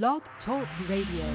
Blog 0.00 0.22
Talk 0.46 0.66
Radio. 0.88 1.26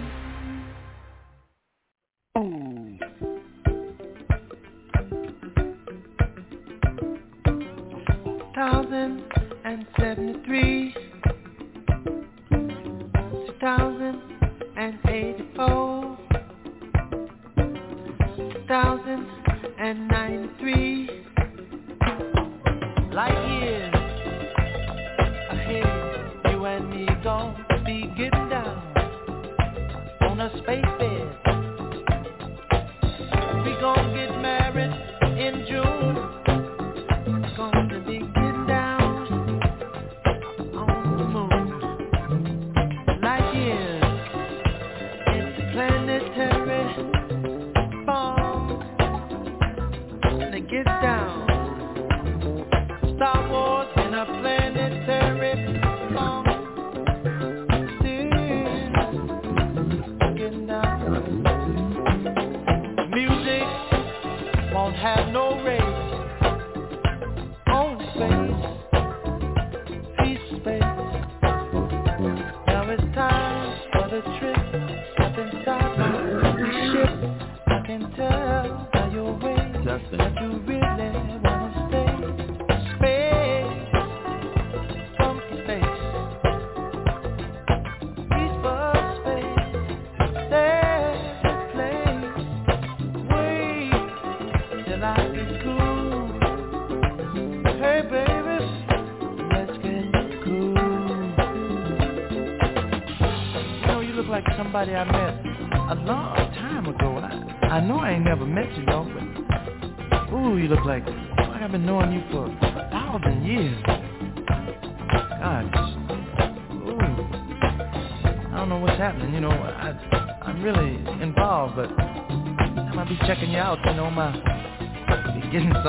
Thousand 8.55 9.23
and 9.63 9.85
seventy-three, 9.99 10.95
two 12.49 13.53
thousand 13.61 14.21
and 14.75 14.97
eighty-four, 15.07 16.17
two 18.37 18.53
thousand 18.67 19.27
and 19.77 20.07
ninety-three. 20.07 21.09
Light 23.13 23.56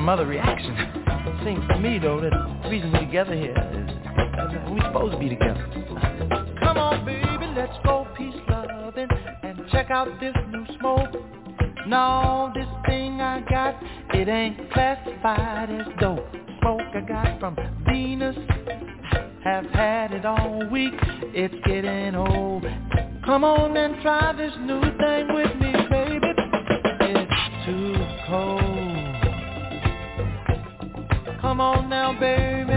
getting 0.08 0.16
some 0.16 0.18
other 0.18 0.26
reaction. 0.26 0.87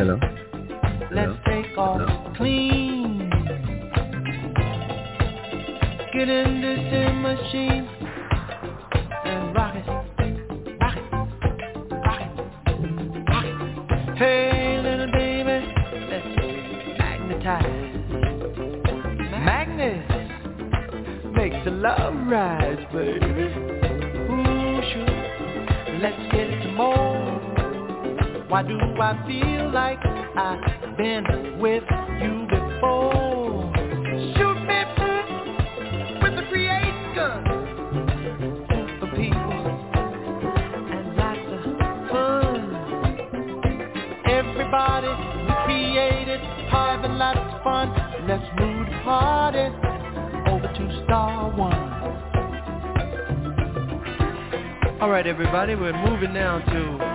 Hello. 0.02 0.18
Let's 1.12 1.38
take 1.46 1.78
off 1.78 2.02
Hello. 2.02 2.34
clean. 2.36 3.30
Get 6.12 6.28
in 6.28 6.60
this 6.60 6.80
damn 6.90 7.22
machine 7.22 7.88
and 9.26 9.54
rock 9.56 9.76
it, 9.76 9.86
rock 10.82 10.98
it, 10.98 11.04
rock 12.02 12.20
it, 12.20 12.34
rock 13.30 13.46
it. 13.46 14.18
Hey, 14.18 14.82
little 14.82 15.12
baby, 15.12 15.58
let's 16.10 16.30
magnetize. 16.98 17.94
Magnets 19.46 20.12
makes 21.36 21.64
the 21.64 21.70
love 21.70 22.16
rise, 22.28 22.84
baby. 22.92 23.54
Ooh, 24.34 24.82
sure. 24.94 25.14
Let's 26.02 26.22
get 26.34 26.50
some 26.64 26.74
more. 26.74 27.31
Why 28.52 28.64
do 28.64 28.78
I 28.78 29.14
feel 29.26 29.72
like 29.72 30.00
I've 30.36 30.98
been 30.98 31.58
with 31.58 31.86
you 32.22 32.46
before? 32.50 33.72
Shoot 34.36 34.60
me 34.68 34.84
with 36.22 36.36
the 36.36 36.44
creator 36.50 37.32
for 39.00 39.08
people 39.16 39.62
and 40.92 41.16
lots 41.16 41.48
of 41.48 41.64
fun. 42.10 42.60
Everybody 44.30 45.08
we 45.48 45.54
created 45.64 46.42
having 46.70 47.14
lots 47.14 47.40
of 47.40 47.64
fun. 47.64 47.88
Let's 48.28 48.44
move 48.60 48.86
the 48.86 49.00
party 49.06 49.72
over 50.50 50.68
to 50.68 51.04
Star 51.06 51.50
One. 51.52 51.92
All 55.00 55.10
right, 55.10 55.26
everybody, 55.26 55.74
we're 55.76 55.94
moving 56.06 56.34
now 56.34 56.60
to 56.60 57.11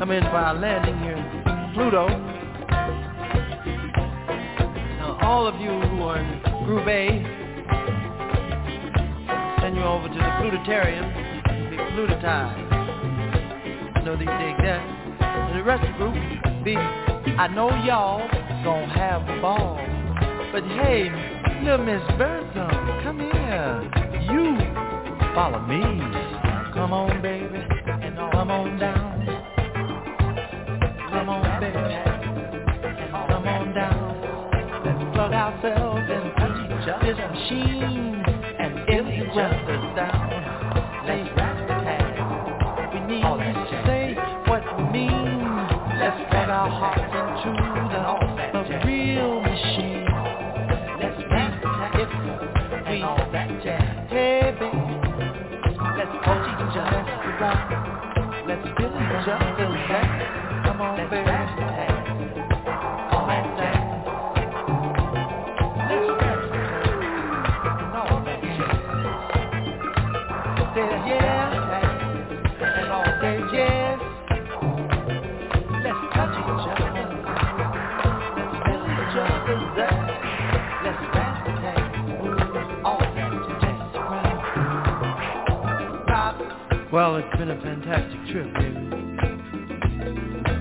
come 0.00 0.12
in 0.12 0.24
our 0.24 0.54
landing 0.54 0.98
here 1.00 1.12
in 1.12 1.74
Pluto. 1.74 2.08
Now, 4.96 5.18
all 5.20 5.46
of 5.46 5.60
you 5.60 5.68
who 5.68 6.02
are 6.04 6.16
in 6.16 6.40
Group 6.64 6.88
A, 6.88 7.20
send 9.60 9.76
you 9.76 9.82
over 9.82 10.08
to 10.08 10.14
the 10.14 10.20
Plutarium 10.40 11.04
to 11.44 11.70
be 11.70 11.76
plutotized. 11.76 12.72
I 13.94 14.00
know 14.02 14.16
they 14.16 14.24
dig 14.24 14.56
that. 14.64 14.80
And 15.20 15.58
the 15.58 15.64
rest 15.64 15.84
of 15.84 15.92
the 15.92 15.98
group, 15.98 16.14
be, 16.64 16.76
I 16.76 17.46
know 17.48 17.68
y'all 17.84 18.26
gonna 18.64 18.86
have 18.94 19.28
a 19.28 19.38
ball. 19.42 19.76
But 20.50 20.64
hey, 20.64 21.10
little 21.62 21.84
Miss 21.84 22.00
Birdsong, 22.16 23.02
come 23.04 23.18
here. 23.20 23.82
You 24.32 24.56
follow 25.34 25.60
me. 25.60 25.82
Come 26.72 26.94
on, 26.94 27.20
baby. 27.20 27.58
And 28.02 28.16
come 28.16 28.50
on 28.50 28.78
down. 28.78 29.09
Come 31.72 33.46
on. 33.46 33.74
Down. 33.74 34.10
Let's 34.84 35.14
plug 35.14 35.32
ourselves 35.32 36.10
in 36.10 36.22
this 37.06 37.16
machine 37.16 38.24
and 38.58 38.74
you 39.14 39.24
just 39.26 39.38
us 39.38 39.96
down. 39.96 40.39
Fantastic 87.62 88.20
trip, 88.30 88.52
baby. 88.54 88.80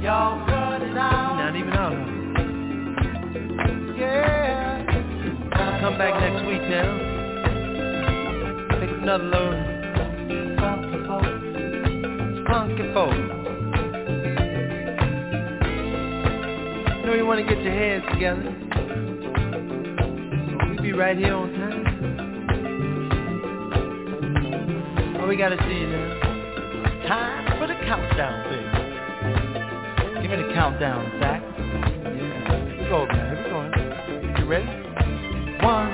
Y'all 0.03 0.45
cut 0.47 0.81
it 0.81 0.97
out. 0.97 1.35
Not 1.37 1.55
even 1.55 1.73
out, 1.73 1.93
huh? 1.93 2.05
Yeah. 3.97 4.85
Come 5.81 5.97
back 5.97 6.19
next 6.19 6.45
week 6.45 6.61
now. 6.61 6.97
Take 8.79 8.91
another 9.01 9.25
load. 9.25 9.55
Funky 10.59 10.97
folk. 11.07 11.25
Funky 12.47 12.85
folk. 12.93 13.17
You 16.97 17.05
know 17.05 17.13
you 17.15 17.25
want 17.25 17.39
to 17.39 17.45
get 17.53 17.61
your 17.63 17.73
heads 17.73 18.05
together. 18.13 18.55
We'll 20.69 20.81
be 20.81 20.91
right 20.93 21.17
here 21.17 21.33
on 21.35 21.51
time. 21.53 21.83
Well, 25.17 25.27
we 25.27 25.35
gotta 25.35 25.57
see 25.67 25.75
you 25.75 25.87
now. 25.87 25.88
Time 27.09 27.57
for 27.57 27.65
the 27.65 27.73
countdown, 27.73 28.43
baby. 28.53 28.69
Give 30.21 30.29
me 30.29 30.37
the 30.45 30.53
countdown, 30.53 31.09
Zach. 31.19 31.41
Yeah. 31.41 32.85
Go, 32.87 33.07
man. 33.07 33.35
Here 33.35 33.43
we 33.43 33.49
go. 33.49 33.59
You 34.37 34.45
ready? 34.45 34.69
One, 35.65 35.89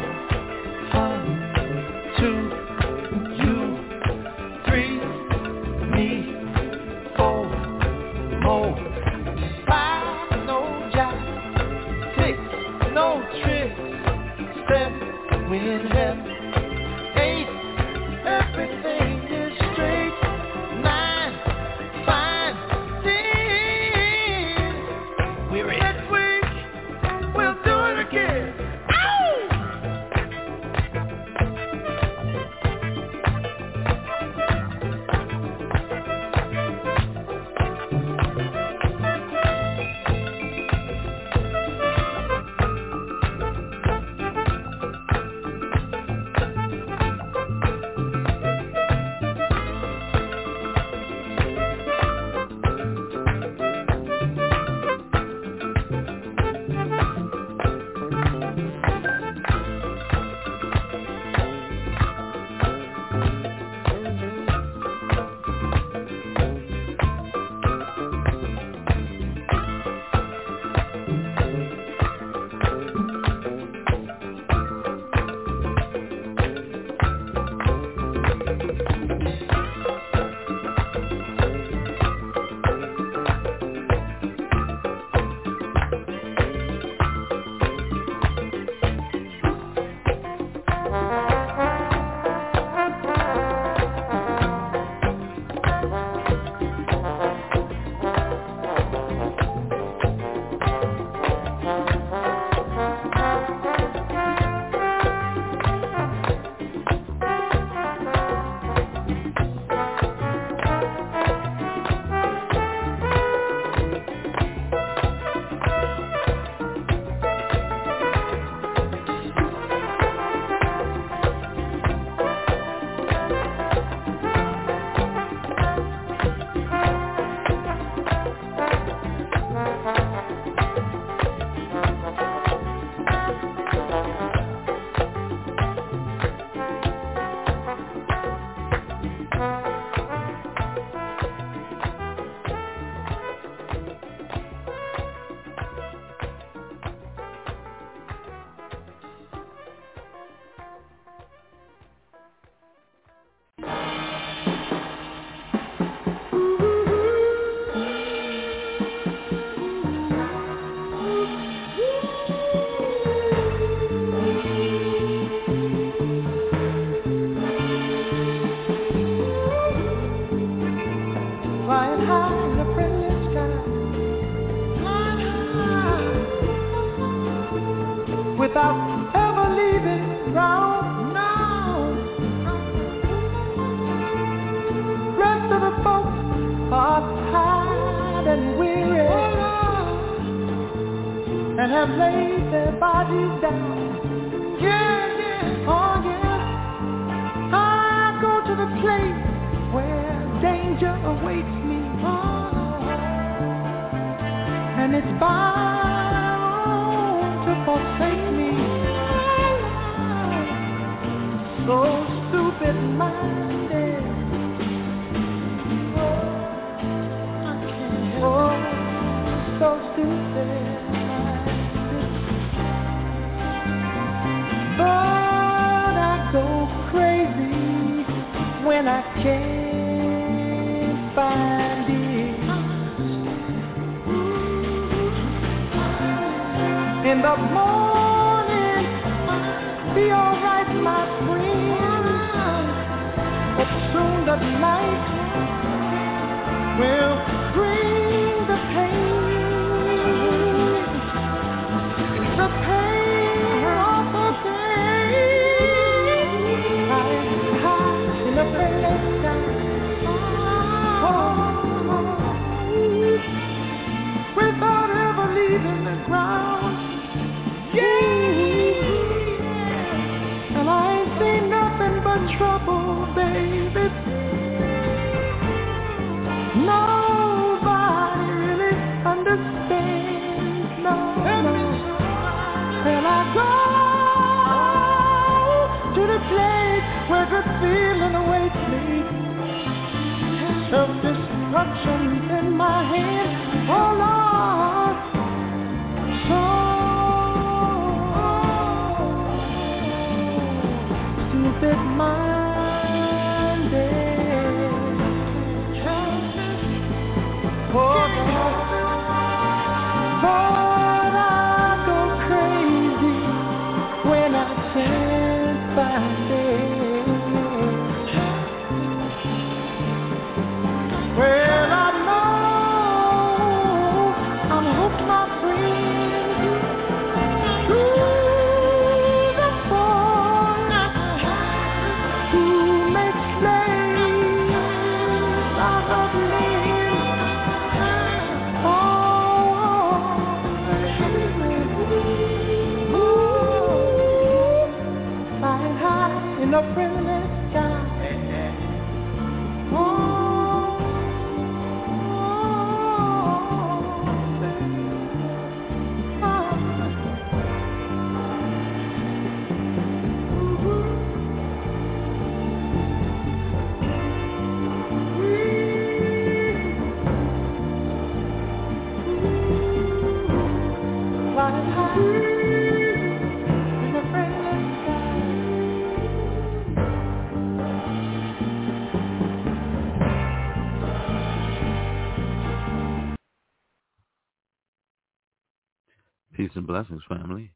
blessings, 386.76 387.04
family. 387.08 387.50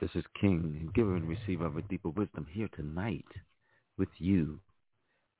This 0.00 0.10
is 0.14 0.22
King, 0.40 0.88
giver 0.94 1.16
and 1.16 1.28
receiver 1.28 1.66
of 1.66 1.76
a 1.76 1.82
deeper 1.82 2.10
wisdom 2.10 2.46
here 2.48 2.68
tonight 2.76 3.24
with 3.98 4.10
you 4.18 4.60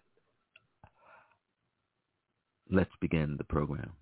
Let's 2.70 2.94
begin 3.00 3.36
the 3.36 3.44
program. 3.44 3.92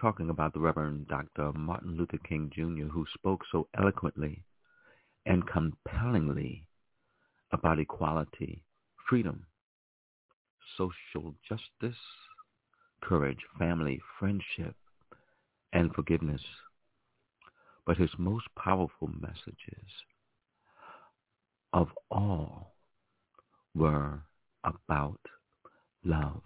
Talking 0.00 0.30
about 0.30 0.54
the 0.54 0.60
Reverend 0.60 1.08
Dr. 1.08 1.52
Martin 1.52 1.96
Luther 1.96 2.18
King 2.18 2.50
Jr., 2.54 2.86
who 2.86 3.04
spoke 3.12 3.42
so 3.50 3.66
eloquently 3.76 4.44
and 5.26 5.46
compellingly 5.46 6.64
about 7.52 7.80
equality, 7.80 8.62
freedom, 9.08 9.44
social 10.78 11.34
justice, 11.46 11.98
courage, 13.02 13.40
family, 13.58 14.00
friendship, 14.18 14.76
and 15.72 15.92
forgiveness 15.92 16.42
but 17.90 17.96
his 17.96 18.10
most 18.18 18.46
powerful 18.56 19.10
messages 19.20 19.90
of 21.72 21.88
all 22.08 22.76
were 23.74 24.20
about 24.62 25.18
love. 26.04 26.40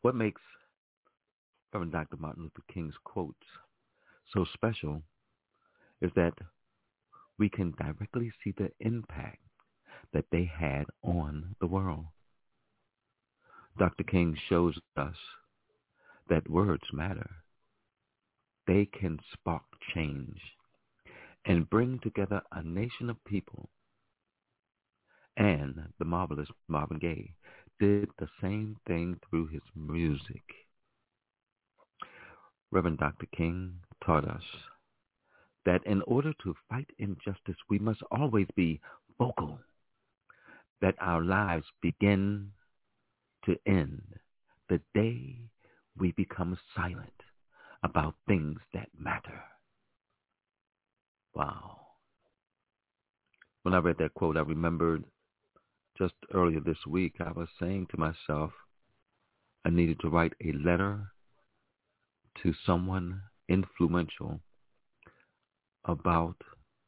What 0.00 0.14
makes 0.14 0.40
Reverend 1.70 1.92
Dr. 1.92 2.16
Martin 2.16 2.44
Luther 2.44 2.62
King's 2.72 2.94
quotes 3.04 3.36
so 4.32 4.46
special 4.54 5.02
is 6.00 6.10
that 6.16 6.32
we 7.38 7.50
can 7.50 7.74
directly 7.76 8.32
see 8.42 8.54
the 8.56 8.70
impact 8.80 9.42
that 10.14 10.24
they 10.32 10.50
had 10.50 10.84
on 11.02 11.54
the 11.60 11.66
world. 11.66 12.06
Dr. 13.78 14.04
King 14.04 14.34
shows 14.48 14.78
us 14.96 15.16
that 16.30 16.48
words 16.48 16.84
matter 16.90 17.43
they 18.66 18.86
can 18.86 19.18
spark 19.32 19.62
change 19.94 20.38
and 21.44 21.68
bring 21.68 21.98
together 21.98 22.40
a 22.52 22.62
nation 22.62 23.10
of 23.10 23.24
people. 23.24 23.68
And 25.36 25.88
the 25.98 26.04
marvelous 26.04 26.48
Marvin 26.68 26.98
Gaye 26.98 27.34
did 27.80 28.08
the 28.18 28.28
same 28.40 28.76
thing 28.86 29.18
through 29.28 29.48
his 29.48 29.62
music. 29.74 30.42
Reverend 32.70 32.98
Dr. 32.98 33.26
King 33.36 33.74
taught 34.04 34.26
us 34.28 34.42
that 35.64 35.84
in 35.86 36.02
order 36.02 36.32
to 36.42 36.54
fight 36.68 36.88
injustice, 36.98 37.56
we 37.68 37.78
must 37.78 38.02
always 38.10 38.46
be 38.54 38.80
vocal, 39.18 39.58
that 40.80 40.94
our 41.00 41.22
lives 41.22 41.66
begin 41.82 42.50
to 43.44 43.56
end 43.66 44.02
the 44.68 44.80
day 44.94 45.36
we 45.96 46.12
become 46.12 46.58
silent 46.74 47.12
about 47.84 48.14
things 48.26 48.58
that 48.72 48.88
matter. 48.98 49.42
Wow. 51.34 51.80
When 53.62 53.74
I 53.74 53.78
read 53.78 53.98
that 53.98 54.14
quote, 54.14 54.36
I 54.36 54.40
remembered 54.40 55.04
just 55.98 56.14
earlier 56.32 56.60
this 56.60 56.78
week, 56.88 57.14
I 57.20 57.30
was 57.30 57.48
saying 57.60 57.88
to 57.90 57.98
myself, 57.98 58.50
I 59.64 59.70
needed 59.70 60.00
to 60.00 60.08
write 60.08 60.32
a 60.44 60.52
letter 60.52 61.12
to 62.42 62.52
someone 62.66 63.20
influential 63.48 64.40
about 65.84 66.36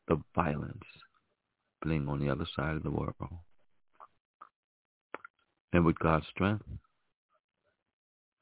the 0.09 0.21
violence 0.35 0.85
being 1.85 2.09
on 2.09 2.21
the 2.21 2.31
other 2.31 2.47
side 2.57 2.75
of 2.75 2.83
the 2.83 2.91
world. 2.91 3.15
And 5.73 5.85
with 5.85 5.99
God's 5.99 6.27
strength, 6.29 6.65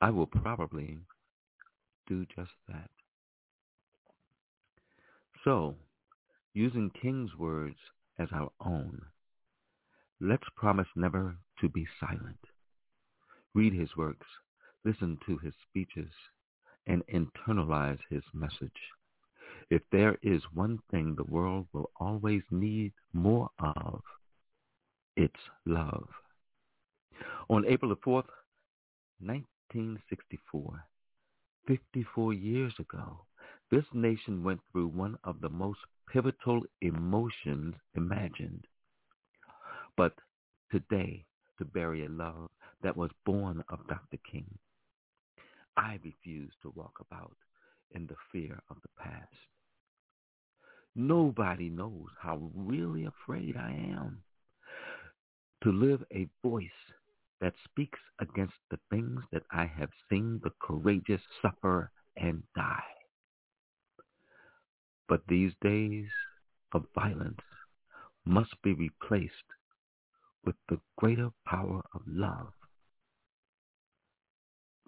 I 0.01 0.11
will 0.11 0.27
probably 0.27 0.99
do 2.07 2.27
just 2.35 2.53
that. 2.69 2.91
So, 5.45 5.77
using 6.55 6.91
King's 6.91 7.37
words 7.37 7.77
as 8.19 8.29
our 8.33 8.51
own, 8.65 9.03
let's 10.21 10.49
promise 10.57 10.89
never 10.97 11.37
to 11.61 11.69
be 11.69 11.87
silent. 12.01 12.39
Read 13.55 13.75
his 13.75 13.97
works, 13.97 14.27
listen 14.85 15.19
to 15.27 15.39
his 15.39 15.55
speeches, 15.69 16.13
and 16.87 17.03
internalize 17.07 17.99
his 18.11 18.23
message. 18.33 18.73
If 19.71 19.83
there 19.93 20.19
is 20.23 20.43
one 20.53 20.81
thing 20.91 21.15
the 21.15 21.25
world 21.25 21.67
will 21.73 21.91
always 21.99 22.43
need 22.51 22.93
more 23.13 23.51
of, 23.59 24.03
it's 25.17 25.35
love. 25.65 26.09
On 27.49 27.65
April 27.67 27.91
the 27.91 27.97
4th, 27.97 28.29
1964, 29.21 30.85
54 31.67 32.35
years 32.35 32.73
ago, 32.79 33.25
this 33.71 33.85
nation 33.93 34.45
went 34.45 34.61
through 34.71 34.89
one 34.89 35.17
of 35.25 35.41
the 35.41 35.49
most 35.49 35.81
pivotal 36.13 36.63
emotions 36.81 37.75
imagined. 37.95 38.67
But 39.97 40.15
today, 40.71 41.25
to 41.59 41.65
bury 41.65 42.05
a 42.05 42.09
love 42.09 42.51
that 42.83 42.97
was 42.97 43.11
born 43.25 43.65
of 43.69 43.87
Dr. 43.89 44.19
King, 44.31 44.47
I 45.77 45.99
refuse 46.05 46.53
to 46.63 46.73
walk 46.75 46.95
about 47.01 47.37
in 47.93 48.07
the 48.07 48.17
fear 48.31 48.61
of 48.71 48.77
the 48.83 49.03
past. 49.03 49.29
Nobody 50.97 51.71
knows 51.71 52.09
how 52.21 52.51
really 52.55 53.07
afraid 53.07 53.57
I 53.57 53.71
am 53.71 54.23
to 55.63 55.73
live 55.73 56.05
a 56.13 56.29
voice 56.43 56.69
that 57.45 57.53
speaks 57.63 57.99
against 58.21 58.55
the 58.71 58.79
things 58.89 59.21
that 59.31 59.43
I 59.53 59.67
have 59.67 59.91
seen 60.09 60.41
the 60.43 60.53
courageous 60.63 61.21
suffer 61.43 61.91
and 62.17 62.43
die. 62.57 62.95
But 65.11 65.27
these 65.29 65.53
days 65.61 66.09
of 66.73 66.87
violence 66.95 67.43
must 68.25 68.55
be 68.63 68.73
replaced 68.73 69.51
with 70.47 70.55
the 70.71 70.81
greater 70.97 71.29
power 71.47 71.83
of 71.95 72.01
love 72.07 72.55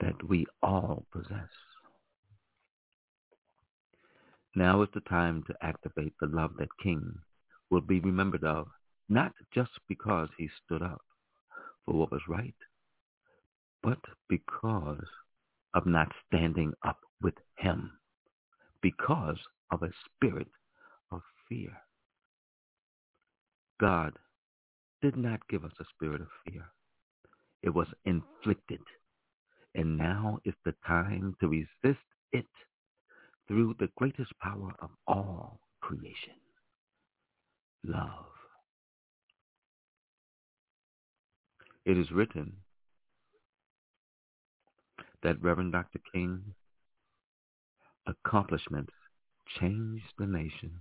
that 0.00 0.26
we 0.26 0.46
all 0.62 1.04
possess. 1.12 1.52
Now 4.54 4.80
is 4.80 4.88
the 4.94 5.00
time 5.00 5.44
to 5.46 5.54
activate 5.60 6.14
the 6.22 6.28
love 6.28 6.52
that 6.58 6.68
King 6.82 7.16
will 7.68 7.82
be 7.82 8.00
remembered 8.00 8.44
of, 8.44 8.68
not 9.10 9.32
just 9.54 9.72
because 9.86 10.30
he 10.38 10.48
stood 10.64 10.80
up 10.80 11.02
for 11.86 11.94
what 11.94 12.12
was 12.12 12.22
right, 12.28 12.54
but 13.82 14.00
because 14.28 15.06
of 15.74 15.86
not 15.86 16.12
standing 16.26 16.72
up 16.84 16.98
with 17.22 17.34
him, 17.56 17.92
because 18.82 19.38
of 19.70 19.82
a 19.82 19.90
spirit 20.04 20.48
of 21.12 21.20
fear. 21.48 21.70
God 23.80 24.12
did 25.02 25.16
not 25.16 25.46
give 25.48 25.64
us 25.64 25.72
a 25.80 25.84
spirit 25.94 26.20
of 26.20 26.28
fear. 26.44 26.64
It 27.62 27.70
was 27.70 27.88
inflicted. 28.04 28.80
And 29.74 29.98
now 29.98 30.38
is 30.44 30.54
the 30.64 30.74
time 30.86 31.36
to 31.40 31.48
resist 31.48 32.04
it 32.32 32.46
through 33.46 33.76
the 33.78 33.90
greatest 33.96 34.32
power 34.42 34.72
of 34.80 34.90
all 35.06 35.60
creation, 35.80 36.34
love. 37.84 38.35
It 41.86 41.96
is 41.96 42.10
written 42.10 42.52
that 45.22 45.40
Reverend 45.40 45.70
Dr. 45.70 46.00
King's 46.12 46.42
accomplishments 48.08 48.92
changed 49.60 50.12
the 50.18 50.26
nation. 50.26 50.80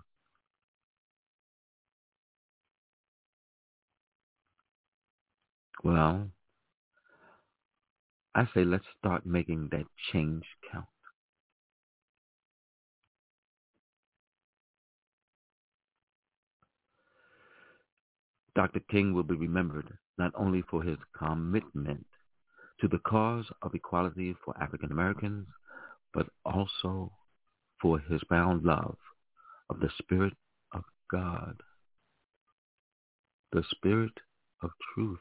Well, 5.83 6.31
I 8.33 8.47
say 8.55 8.65
let's 8.65 8.85
start 8.97 9.27
making 9.27 9.69
that 9.73 9.85
change 10.11 10.43
count. 10.71 10.87
Dr. 18.55 18.79
King 18.89 19.13
will 19.13 19.23
be 19.23 19.35
remembered 19.35 19.99
not 20.17 20.31
only 20.35 20.63
for 20.69 20.81
his 20.81 20.97
commitment 21.17 22.05
to 22.79 22.87
the 22.87 22.99
cause 22.99 23.45
of 23.61 23.73
equality 23.73 24.35
for 24.43 24.55
African 24.61 24.91
Americans, 24.91 25.47
but 26.13 26.27
also 26.45 27.11
for 27.81 27.99
his 27.99 28.21
bound 28.29 28.63
love 28.63 28.97
of 29.69 29.79
the 29.79 29.89
Spirit 29.97 30.33
of 30.73 30.83
God, 31.11 31.61
the 33.51 33.63
Spirit 33.71 34.13
of 34.61 34.71
truth, 34.93 35.19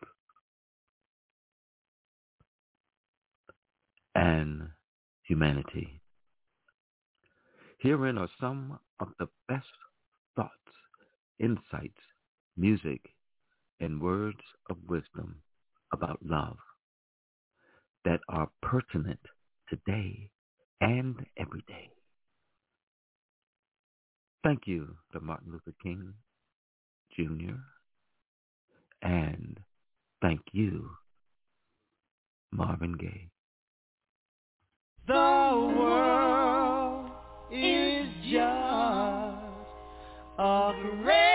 and 4.14 4.68
humanity. 5.22 6.00
Herein 7.78 8.18
are 8.18 8.30
some 8.40 8.78
of 9.00 9.08
the 9.18 9.28
best 9.48 9.66
thoughts, 10.36 10.52
insights, 11.38 12.00
music, 12.56 13.13
and 13.80 14.00
words 14.00 14.40
of 14.70 14.76
wisdom 14.88 15.36
about 15.92 16.18
love 16.24 16.56
that 18.04 18.20
are 18.28 18.48
pertinent 18.62 19.20
today 19.68 20.28
and 20.80 21.16
every 21.38 21.64
day. 21.66 21.90
Thank 24.42 24.66
you 24.66 24.96
to 25.12 25.20
Martin 25.20 25.52
Luther 25.52 25.74
King 25.82 26.12
Jr. 27.16 27.54
and 29.02 29.58
thank 30.20 30.40
you, 30.52 30.90
Marvin 32.52 32.92
Gaye. 32.92 33.30
The 35.06 35.14
world 35.78 37.10
is 37.50 38.06
just 38.30 39.68
a 40.38 40.72
great 41.02 41.33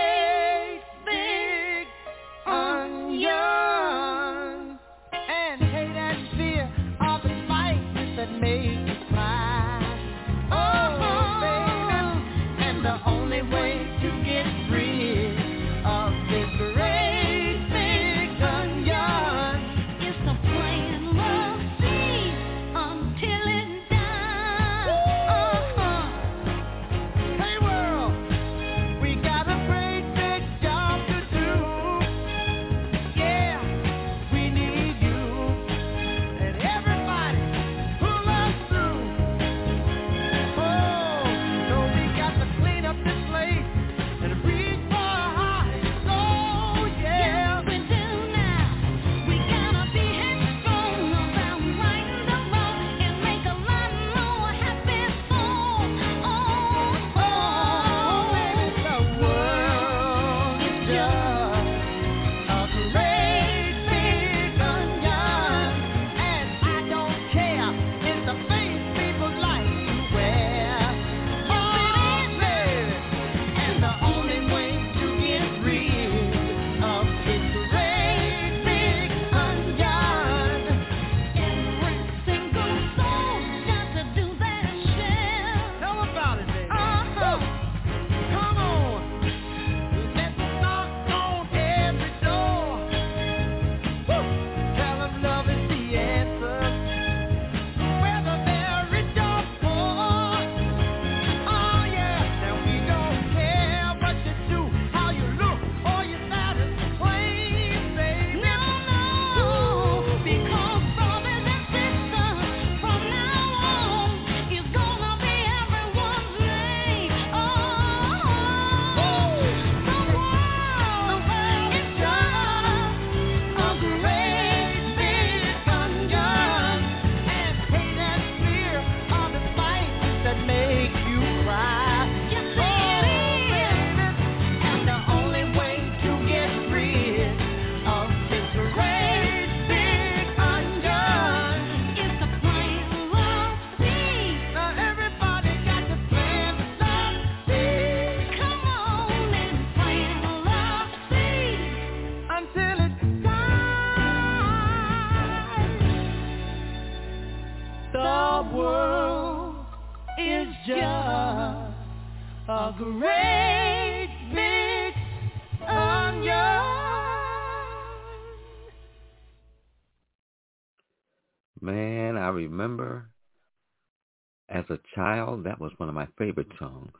that 175.43 175.59
was 175.59 175.71
one 175.77 175.89
of 175.89 175.95
my 175.95 176.07
favorite 176.17 176.51
songs. 176.57 176.91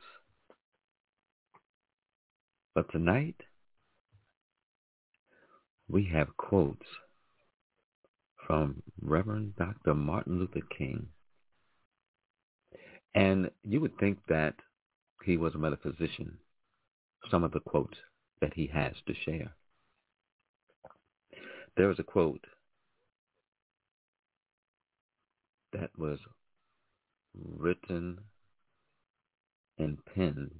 But 2.74 2.90
tonight, 2.92 3.36
we 5.88 6.04
have 6.12 6.36
quotes 6.36 6.86
from 8.46 8.82
Reverend 9.00 9.56
Dr. 9.56 9.94
Martin 9.94 10.38
Luther 10.38 10.66
King. 10.76 11.08
And 13.14 13.50
you 13.64 13.80
would 13.80 13.98
think 13.98 14.18
that 14.28 14.54
he 15.24 15.36
was 15.36 15.54
a 15.54 15.58
metaphysician, 15.58 16.38
some 17.30 17.44
of 17.44 17.52
the 17.52 17.60
quotes 17.60 17.96
that 18.40 18.54
he 18.54 18.68
has 18.68 18.94
to 19.06 19.14
share. 19.24 19.52
There 21.76 21.90
is 21.90 21.98
a 21.98 22.04
quote 22.04 22.44
that 25.72 25.90
was 25.98 26.18
written 27.34 28.18
and 29.80 29.96
penned 30.14 30.52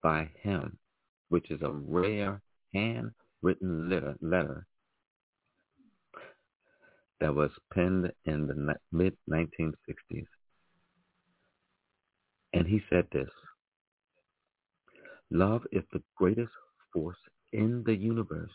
by 0.00 0.30
him, 0.42 0.78
which 1.28 1.50
is 1.50 1.60
a 1.62 1.72
rare 1.72 2.40
handwritten 2.72 3.90
letter, 3.90 4.16
letter 4.20 4.66
that 7.18 7.34
was 7.34 7.50
penned 7.74 8.12
in 8.24 8.46
the 8.46 8.74
mid 8.92 9.16
1960s. 9.28 10.26
And 12.52 12.66
he 12.66 12.80
said 12.88 13.06
this 13.12 13.30
Love 15.30 15.62
is 15.72 15.82
the 15.92 16.02
greatest 16.16 16.52
force 16.92 17.18
in 17.52 17.82
the 17.84 17.94
universe. 17.94 18.50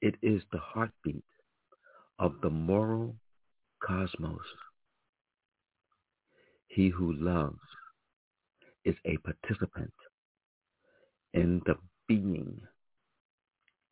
It 0.00 0.14
is 0.22 0.42
the 0.52 0.58
heartbeat 0.58 1.24
of 2.18 2.40
the 2.42 2.50
moral 2.50 3.16
cosmos. 3.86 4.40
He 6.68 6.88
who 6.88 7.12
loves 7.12 7.60
is 8.86 8.94
a 9.04 9.16
participant 9.18 9.92
in 11.34 11.60
the 11.66 11.74
being 12.06 12.60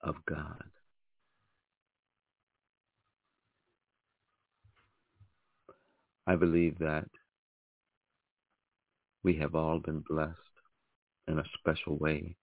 of 0.02 0.14
God. 0.26 0.62
I 6.26 6.36
believe 6.36 6.78
that 6.78 7.08
we 9.24 9.34
have 9.38 9.56
all 9.56 9.80
been 9.80 10.04
blessed 10.08 10.38
in 11.26 11.38
a 11.40 11.44
special 11.58 11.98
way 11.98 12.36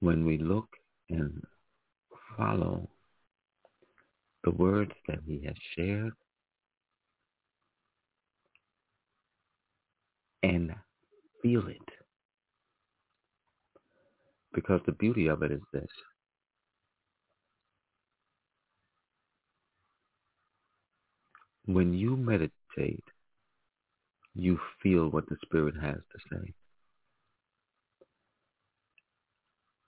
when 0.00 0.26
we 0.26 0.36
look 0.36 0.68
and 1.08 1.42
follow 2.36 2.90
the 4.44 4.50
words 4.50 4.92
that 5.08 5.20
he 5.26 5.42
has 5.46 5.56
shared 5.74 6.12
and 10.44 10.74
feel 11.42 11.66
it. 11.68 11.88
Because 14.52 14.80
the 14.84 14.92
beauty 14.92 15.26
of 15.26 15.42
it 15.42 15.50
is 15.50 15.62
this. 15.72 15.88
When 21.64 21.94
you 21.94 22.16
meditate, 22.16 23.04
you 24.34 24.58
feel 24.82 25.08
what 25.08 25.28
the 25.28 25.36
Spirit 25.42 25.74
has 25.80 25.96
to 25.96 26.18
say. 26.30 26.52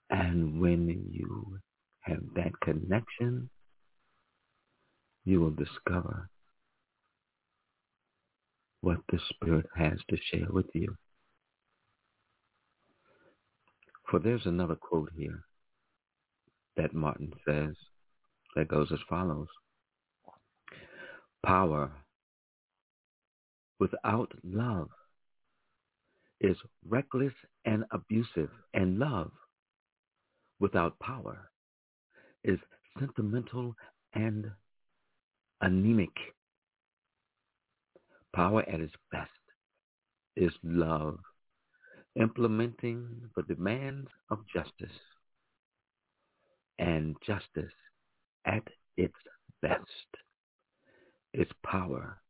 And 0.09 0.59
when 0.59 1.09
you 1.11 1.59
have 2.01 2.23
that 2.35 2.59
connection, 2.61 3.49
you 5.23 5.39
will 5.39 5.51
discover 5.51 6.29
what 8.87 8.99
the 9.11 9.19
Spirit 9.27 9.65
has 9.75 9.99
to 10.09 10.15
share 10.31 10.47
with 10.49 10.67
you. 10.73 10.95
For 14.09 14.17
there's 14.17 14.45
another 14.45 14.75
quote 14.75 15.09
here 15.13 15.41
that 16.77 16.93
Martin 16.93 17.33
says 17.45 17.75
that 18.55 18.69
goes 18.69 18.87
as 18.93 18.99
follows. 19.09 19.49
Power 21.45 21.91
without 23.77 24.31
love 24.45 24.87
is 26.39 26.55
reckless 26.87 27.33
and 27.65 27.83
abusive, 27.91 28.51
and 28.73 28.99
love 28.99 29.31
without 30.61 30.97
power 30.99 31.49
is 32.45 32.59
sentimental 32.97 33.75
and 34.13 34.49
anemic. 35.59 36.15
Power 38.37 38.61
at 38.69 38.79
its 38.79 38.93
best 39.11 39.31
is 40.35 40.51
love, 40.61 41.17
implementing 42.15 43.07
the 43.35 43.41
demands 43.41 44.09
of 44.29 44.45
justice. 44.53 44.95
And 46.77 47.15
justice 47.25 47.73
at 48.45 48.61
its 48.95 49.15
best 49.63 49.81
is 51.33 51.47
power, 51.65 52.21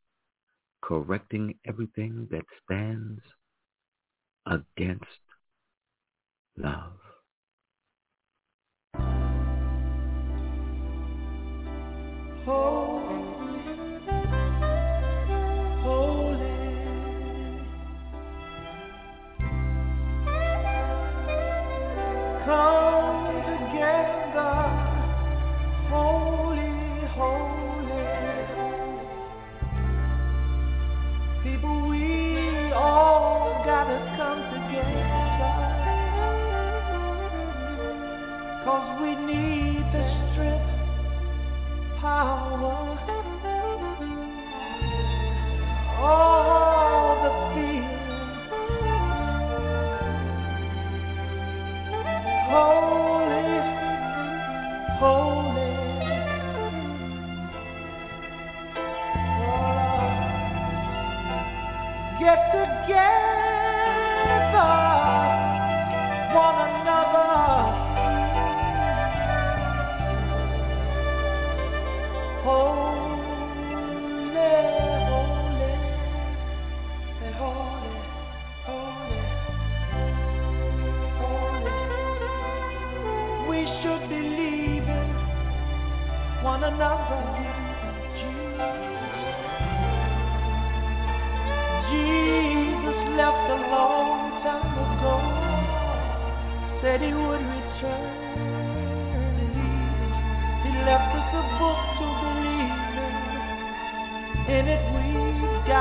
correcting 0.81 1.55
everything 1.67 2.29
that 2.31 2.45
stands 2.63 3.19
against 4.45 5.03
love. 6.55 7.01
Holy, 12.45 12.76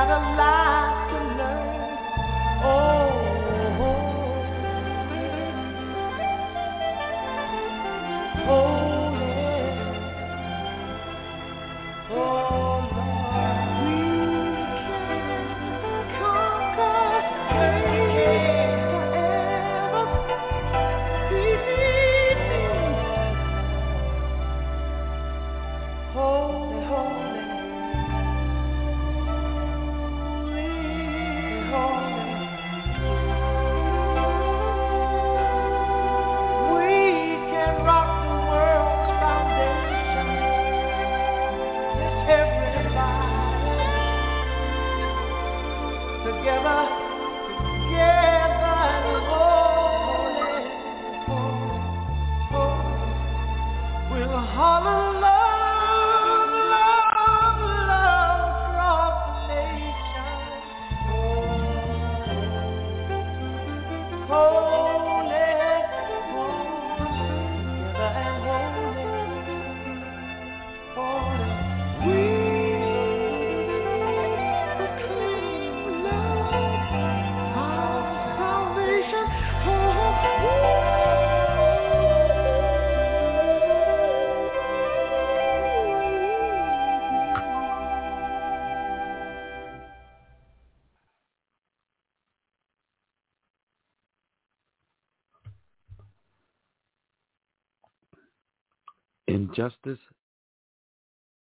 we've 0.08 0.55
Justice 99.56 99.98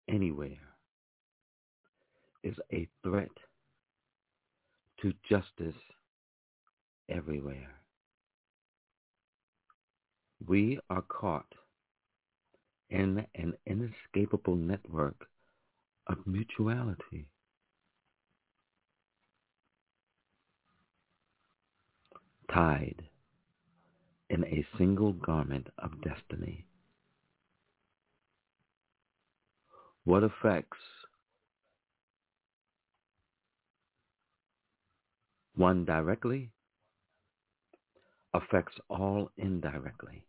anywhere 0.07 0.69
is 2.43 2.55
a 2.71 2.87
threat 3.03 3.31
to 5.01 5.11
justice 5.27 5.75
everywhere. 7.09 7.73
We 10.47 10.79
are 10.89 11.01
caught 11.01 11.51
in 12.89 13.25
an 13.35 13.53
inescapable 13.65 14.55
network 14.55 15.27
of 16.07 16.25
mutuality. 16.25 17.27
Tied 22.49 23.03
in 24.29 24.45
a 24.45 24.65
single 24.77 25.11
garment 25.11 25.67
of 25.79 26.01
destiny. 26.01 26.65
What 30.05 30.23
affects 30.23 30.77
one 35.55 35.83
directly 35.83 36.51
affects 38.33 38.75
all 38.89 39.31
indirectly. 39.37 40.23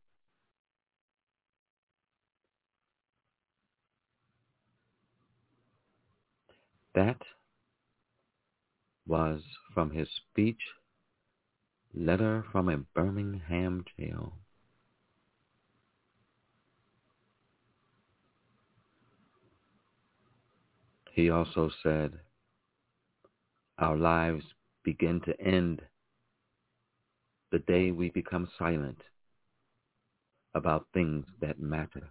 That 6.95 7.21
was 9.07 9.43
from 9.75 9.91
his 9.91 10.09
speech, 10.31 10.61
Letter 11.95 12.45
from 12.51 12.69
a 12.69 12.79
Birmingham 12.79 13.85
Jail. 13.99 14.39
He 21.17 21.31
also 21.31 21.71
said, 21.83 22.13
our 23.79 23.97
lives 23.97 24.45
begin 24.85 25.23
to 25.23 25.41
end 25.41 25.81
the 27.51 27.59
day 27.61 27.91
we 27.91 28.11
become 28.11 28.47
silent 28.59 29.01
about 30.55 30.89
things 30.93 31.25
that 31.41 31.59
matter. 31.59 32.11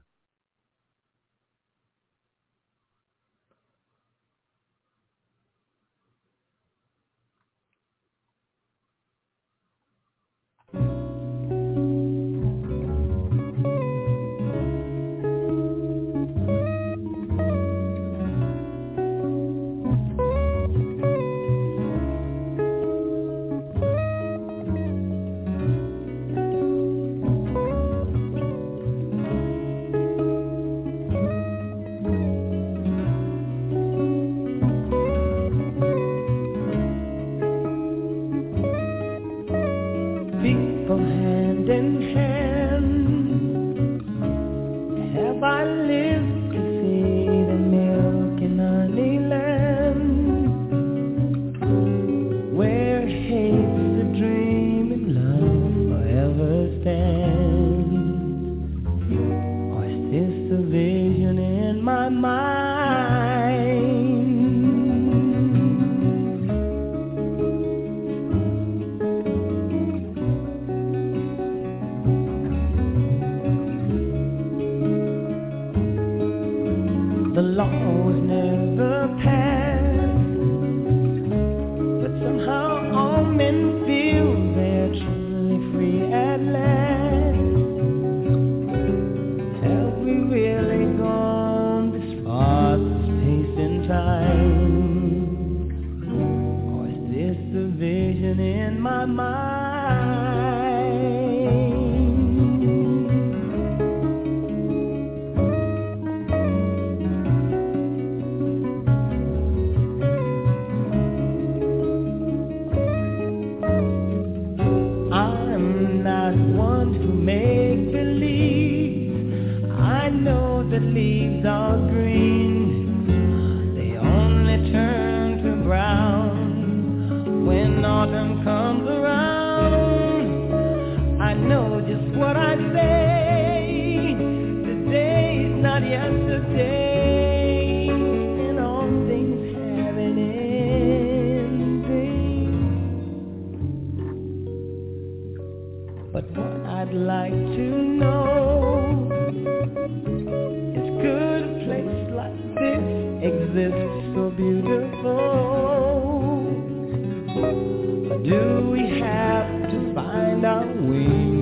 sweet. 160.95 161.34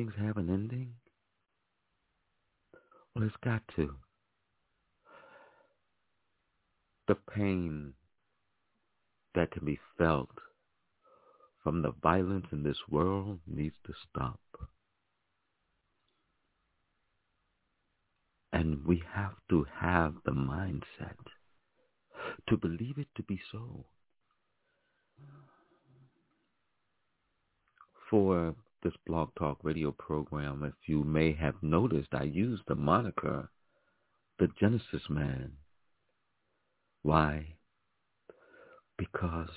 Things 0.00 0.14
have 0.18 0.38
an 0.38 0.48
ending. 0.48 0.94
Well, 3.14 3.24
it's 3.24 3.36
got 3.44 3.60
to. 3.76 3.96
The 7.06 7.16
pain 7.36 7.92
that 9.34 9.50
can 9.50 9.66
be 9.66 9.78
felt 9.98 10.30
from 11.62 11.82
the 11.82 11.92
violence 12.02 12.46
in 12.50 12.62
this 12.62 12.78
world 12.88 13.40
needs 13.46 13.74
to 13.86 13.92
stop. 14.08 14.40
And 18.54 18.86
we 18.86 19.02
have 19.12 19.34
to 19.50 19.66
have 19.80 20.14
the 20.24 20.32
mindset 20.32 21.18
to 22.48 22.56
believe 22.56 22.96
it 22.96 23.08
to 23.16 23.22
be 23.22 23.38
so. 23.52 23.84
For 28.08 28.54
this 28.82 28.94
Blog 29.06 29.30
Talk 29.38 29.58
radio 29.62 29.92
program, 29.92 30.64
if 30.64 30.74
you 30.88 31.04
may 31.04 31.32
have 31.32 31.62
noticed, 31.62 32.08
I 32.12 32.24
use 32.24 32.60
the 32.66 32.74
moniker, 32.74 33.50
the 34.38 34.48
Genesis 34.58 35.02
Man. 35.08 35.52
Why? 37.02 37.54
Because 38.96 39.50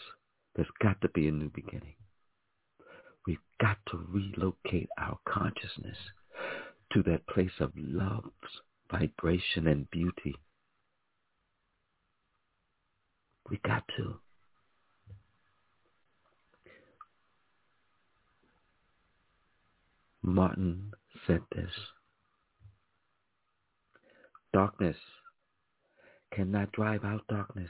there's 0.55 0.67
got 0.82 1.01
to 1.01 1.09
be 1.09 1.28
a 1.28 1.32
new 1.32 1.49
beginning. 1.49 1.95
We've 3.26 3.38
got 3.59 3.78
to 3.91 4.05
relocate 4.09 4.89
our 4.97 5.17
consciousness 5.28 5.97
to 6.93 7.03
that 7.03 7.26
place 7.28 7.59
of 7.59 7.71
love's 7.76 8.61
vibration 8.91 9.67
and 9.67 9.89
beauty. 9.89 10.36
We 13.49 13.59
got 13.65 13.84
to. 13.97 14.19
Martin 20.24 20.91
said 21.28 21.41
this. 21.53 21.69
Darkness 24.53 24.95
cannot 26.34 26.71
drive 26.71 27.03
out 27.03 27.21
darkness. 27.28 27.69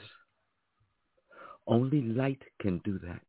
Only 1.66 2.02
light 2.02 2.42
can 2.62 2.80
do 2.80 3.00
that. 3.00 3.22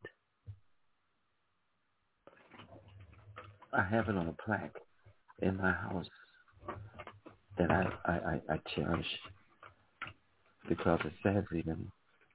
I 3.72 3.82
have 3.82 4.08
it 4.08 4.16
on 4.16 4.28
a 4.28 4.42
plaque 4.44 4.76
in 5.40 5.56
my 5.56 5.72
house 5.72 6.06
that 7.58 7.70
I, 7.70 7.86
I, 8.04 8.12
I, 8.12 8.40
I 8.54 8.60
cherish 8.74 9.06
because 10.68 11.00
it 11.04 11.12
says 11.22 11.44
even 11.54 11.90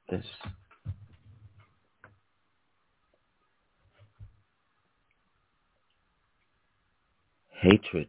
this. 0.10 0.26
Hatred 7.62 8.08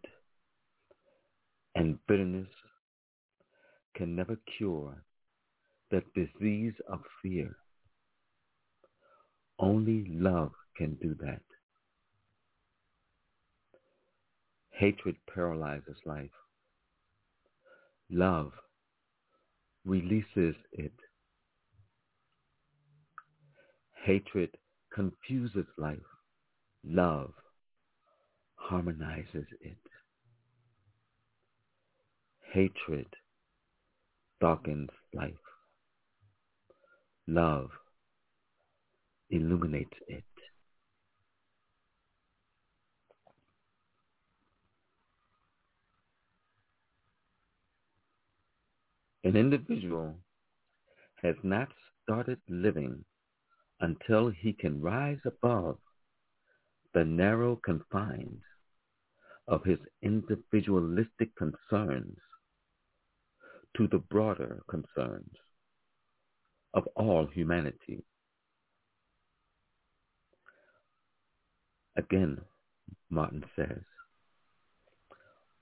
and 1.75 1.99
bitterness 2.07 2.47
can 3.97 4.15
never 4.15 4.37
cure 4.57 5.03
that 5.91 6.05
disease 6.15 6.75
of 6.89 7.01
fear. 7.21 7.57
Only 9.59 10.07
love 10.09 10.53
can 10.77 10.95
do 11.03 11.17
that. 11.21 11.43
Hatred 14.71 15.17
paralyzes 15.35 15.97
life. 16.07 16.31
Love 18.09 18.53
releases 19.85 20.55
it. 20.73 20.95
Hatred 24.05 24.51
confuses 24.95 25.67
life. 25.77 25.99
Love 26.85 27.33
harmonizes 28.61 29.47
it. 29.61 29.77
Hatred 32.53 33.07
darkens 34.41 34.91
life. 35.15 35.33
Love 37.27 37.71
illuminates 39.31 39.97
it. 40.09 40.25
An 49.25 49.37
individual 49.37 50.17
has 51.23 51.37
not 51.43 51.69
started 52.03 52.39
living 52.49 53.05
until 53.81 54.31
he 54.31 54.53
can 54.53 54.81
rise 54.81 55.21
above 55.25 55.79
the 56.93 57.05
narrow 57.05 57.57
confines 57.57 58.43
of 59.49 59.65
his 59.65 59.79
individualistic 60.03 61.35
concerns 61.37 62.17
to 63.77 63.89
the 63.89 63.99
broader 63.99 64.63
concerns 64.69 65.33
of 66.75 66.87
all 66.97 67.27
humanity. 67.27 68.05
Again, 71.97 72.41
Martin 73.11 73.45
says, 73.57 73.83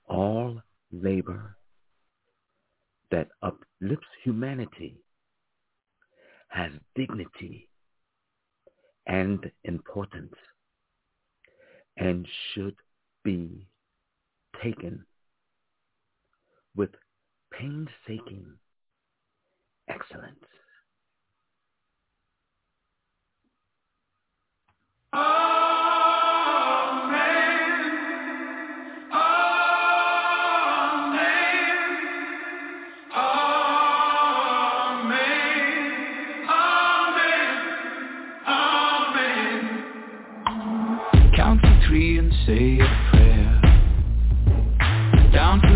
all 0.07 0.61
labor 0.91 1.55
that 3.11 3.27
uplifts 3.41 4.07
humanity 4.23 4.97
has 6.49 6.71
dignity 6.95 7.69
and 9.07 9.51
importance 9.63 10.33
and 11.97 12.27
should 12.53 12.75
be 13.29 13.67
taken 14.63 15.05
with 16.75 16.89
painstaking 17.51 18.45
excellence. 19.87 20.45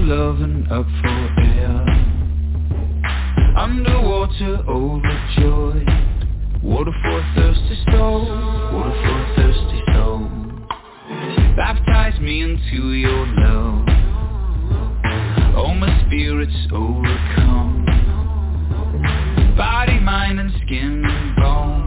And 0.06 0.70
up 0.70 0.86
for 1.02 1.42
air. 1.42 1.86
Underwater 3.56 4.58
overjoyed. 4.68 5.88
Water 6.62 6.92
for 7.02 7.20
a 7.20 7.34
thirsty 7.34 7.78
soul. 7.90 8.26
Water 8.74 8.92
for 9.02 9.18
a 9.22 9.34
thirsty 9.38 9.82
soul. 9.94 10.28
Baptize 11.56 12.20
me 12.20 12.42
into 12.42 12.92
your 12.92 13.26
love. 13.28 13.88
All 15.56 15.74
my 15.74 16.06
spirits 16.06 16.68
overcome. 16.74 17.86
Body, 19.56 20.00
mind 20.02 20.38
and 20.38 20.52
skin 20.66 21.06
and 21.06 21.36
bone. 21.38 21.86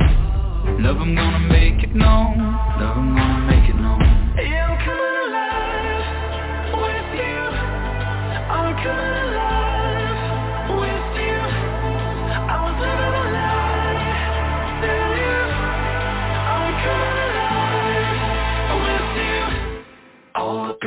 Love 0.82 0.96
I'm 1.02 1.14
gonna 1.14 1.40
make 1.50 1.82
it 1.84 1.94
known. 1.94 2.38
Love 2.38 2.96
I'm 2.96 3.14
gonna 3.14 3.45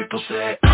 people 0.09 0.23
eh, 0.35 0.55
say 0.61 0.68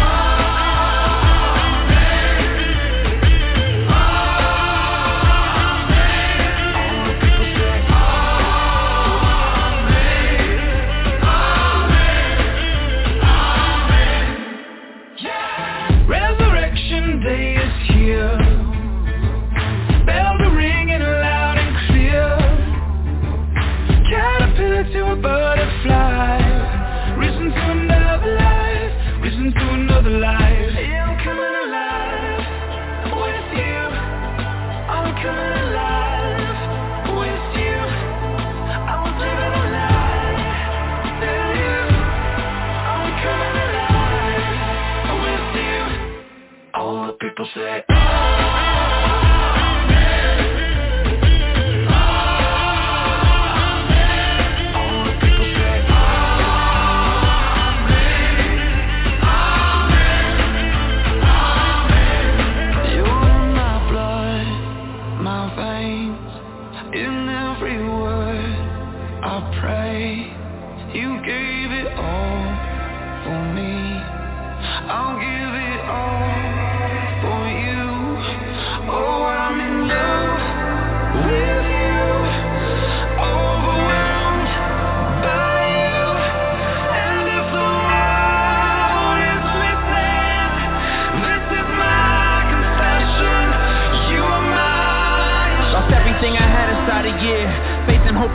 All 47.46 48.25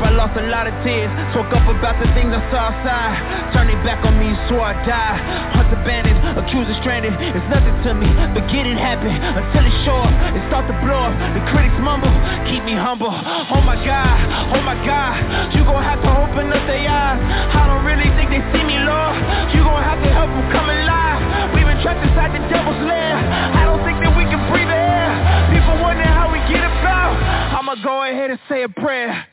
I 0.01 0.11
lost 0.17 0.35
a 0.37 0.45
lot 0.49 0.67
of 0.67 0.75
tears. 0.83 1.13
Spoke 1.37 1.53
up 1.53 1.69
about 1.69 2.01
the 2.01 2.09
things 2.17 2.33
I 2.33 2.41
saw 2.51 2.73
outside. 2.73 3.53
Turned 3.53 3.71
it 3.71 3.81
back 3.85 4.01
on 4.05 4.17
me, 4.17 4.33
swore 4.49 4.73
I'd 4.73 4.81
die. 4.89 5.17
Hearts 5.55 5.73
abandoned, 5.77 6.19
accused 6.41 6.73
stranded. 6.81 7.15
It's 7.21 7.49
nothing 7.53 7.77
to 7.85 7.91
me, 7.95 8.09
but 8.35 8.49
get 8.49 8.65
it 8.65 8.81
happen 8.81 9.13
until 9.13 9.65
it's 9.65 9.87
up. 9.87 10.09
It 10.35 10.43
start 10.49 10.65
to 10.67 10.77
blow 10.83 11.13
up. 11.13 11.15
The 11.37 11.43
critics 11.53 11.77
mumble, 11.79 12.13
keep 12.49 12.65
me 12.65 12.75
humble. 12.75 13.13
Oh 13.13 13.63
my 13.63 13.77
God, 13.85 14.17
oh 14.57 14.63
my 14.65 14.77
God. 14.83 15.15
You 15.55 15.63
gon' 15.63 15.85
have 15.85 16.01
to 16.03 16.11
open 16.11 16.49
up 16.51 16.65
their 16.67 16.85
eyes. 16.85 17.21
I 17.55 17.69
don't 17.69 17.85
really 17.85 18.11
think 18.17 18.35
they 18.35 18.43
see 18.51 18.65
me, 18.65 18.81
Lord. 18.83 19.15
You 19.53 19.63
gon' 19.63 19.85
have 19.85 20.01
to 20.03 20.11
help 20.11 20.31
them 20.33 20.47
come 20.51 20.69
alive. 20.69 21.55
We've 21.55 21.69
been 21.69 21.81
trapped 21.85 22.03
inside 22.03 22.35
the 22.35 22.43
devil's 22.51 22.83
lair. 22.89 23.15
I 23.21 23.63
don't 23.69 23.85
think 23.87 24.01
that 24.03 24.13
we 24.17 24.25
can 24.27 24.41
breathe 24.51 24.67
the 24.67 24.81
air. 24.81 25.13
People 25.55 25.77
wonder 25.79 26.09
how 26.09 26.33
we 26.33 26.41
get 26.51 26.65
about. 26.65 27.15
I'ma 27.55 27.79
go 27.85 28.03
ahead 28.03 28.35
and 28.35 28.41
say 28.49 28.65
a 28.65 28.69
prayer. 28.69 29.30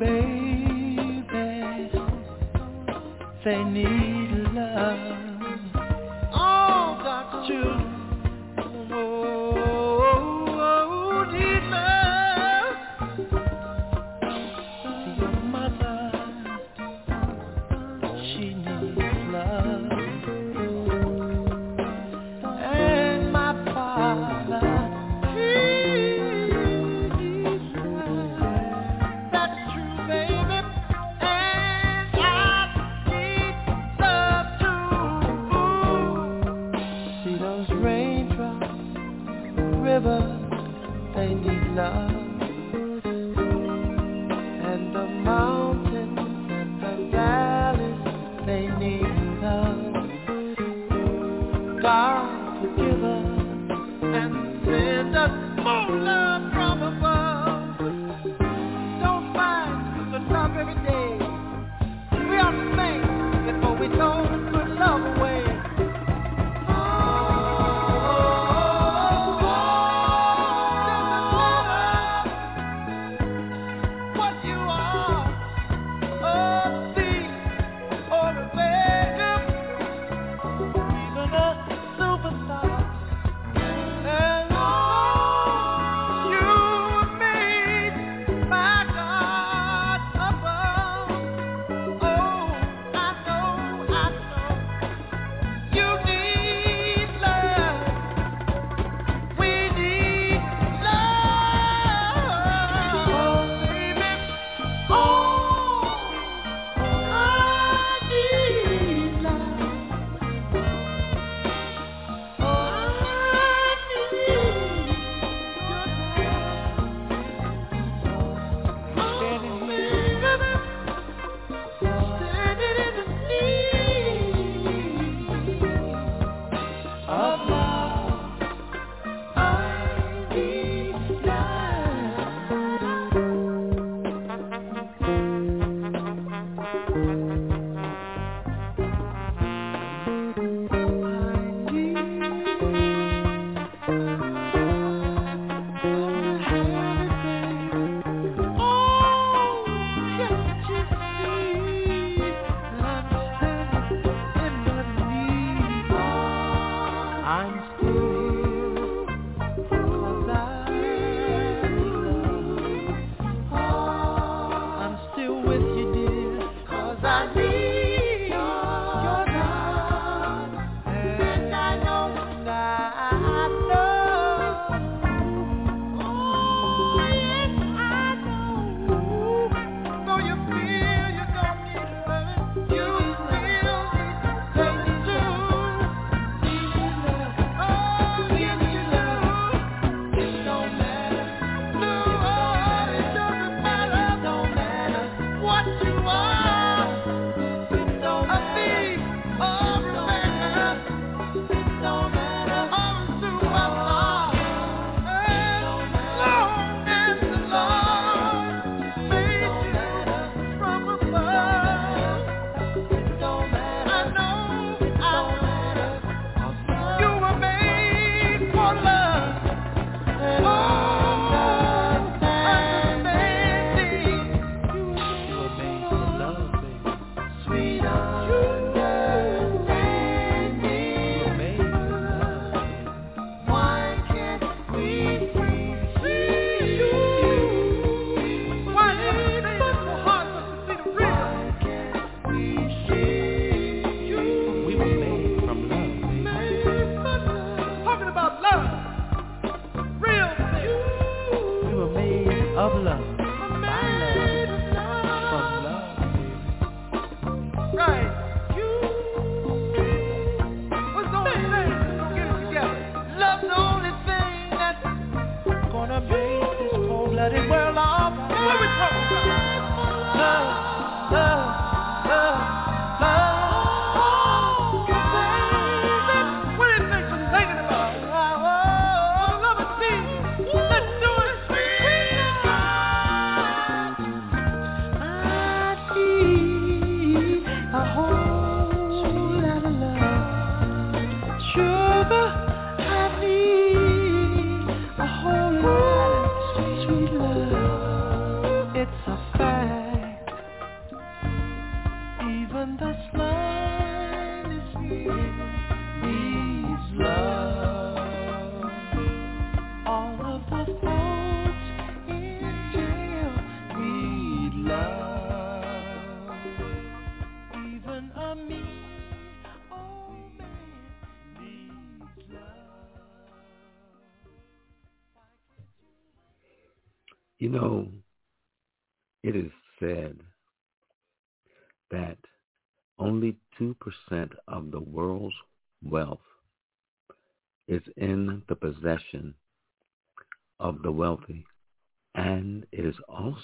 Babies, 0.00 1.92
they 3.44 3.62
need 3.64 4.30
love. 4.54 4.98
All 6.32 6.96
the 7.04 7.46
children, 7.46 7.89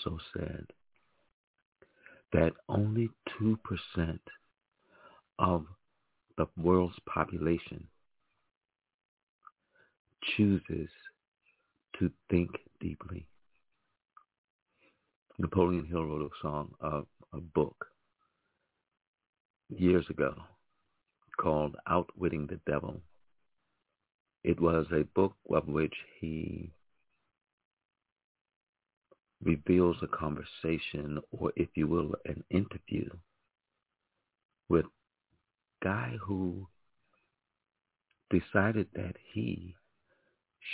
also 0.06 0.18
said 0.36 0.66
that 2.32 2.52
only 2.68 3.08
2% 3.40 3.56
of 5.38 5.64
the 6.36 6.46
world's 6.56 6.96
population 7.06 7.86
chooses 10.36 10.88
to 11.98 12.10
think 12.30 12.50
deeply. 12.80 13.26
Napoleon 15.38 15.86
Hill 15.86 16.04
wrote 16.04 16.30
a 16.32 16.42
song, 16.42 16.74
uh, 16.82 17.02
a 17.32 17.40
book 17.40 17.86
years 19.68 20.06
ago 20.10 20.34
called 21.38 21.76
Outwitting 21.88 22.46
the 22.46 22.60
Devil. 22.70 23.00
It 24.44 24.60
was 24.60 24.86
a 24.92 25.04
book 25.14 25.34
of 25.50 25.66
which 25.68 25.94
he 26.20 26.72
reveals 29.42 29.96
a 30.02 30.06
conversation 30.06 31.20
or, 31.30 31.52
if 31.56 31.68
you 31.74 31.86
will, 31.86 32.14
an 32.24 32.42
interview 32.50 33.08
with 34.68 34.86
guy 35.82 36.16
who 36.20 36.66
decided 38.30 38.88
that 38.94 39.14
he 39.32 39.74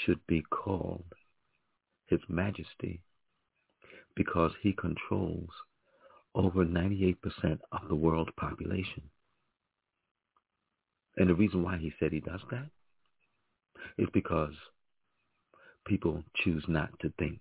should 0.05 0.21
be 0.27 0.43
called 0.43 1.05
His 2.07 2.21
Majesty 2.29 3.03
because 4.15 4.53
he 4.63 4.73
controls 4.73 5.51
over 6.35 6.65
98% 6.65 7.17
of 7.73 7.89
the 7.89 7.95
world 7.95 8.31
population. 8.37 9.03
And 11.17 11.29
the 11.29 11.35
reason 11.35 11.63
why 11.63 11.77
he 11.77 11.93
said 11.99 12.13
he 12.13 12.21
does 12.21 12.41
that 12.51 12.71
is 13.99 14.09
because 14.15 14.55
people 15.87 16.23
choose 16.43 16.65
not 16.69 16.89
to 17.01 17.13
think. 17.19 17.41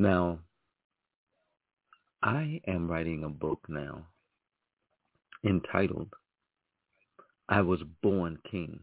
Now, 0.00 0.38
I 2.22 2.62
am 2.66 2.90
writing 2.90 3.22
a 3.22 3.28
book 3.28 3.66
now 3.68 4.06
entitled 5.44 6.14
I 7.50 7.60
Was 7.60 7.82
Born 8.00 8.38
King. 8.50 8.80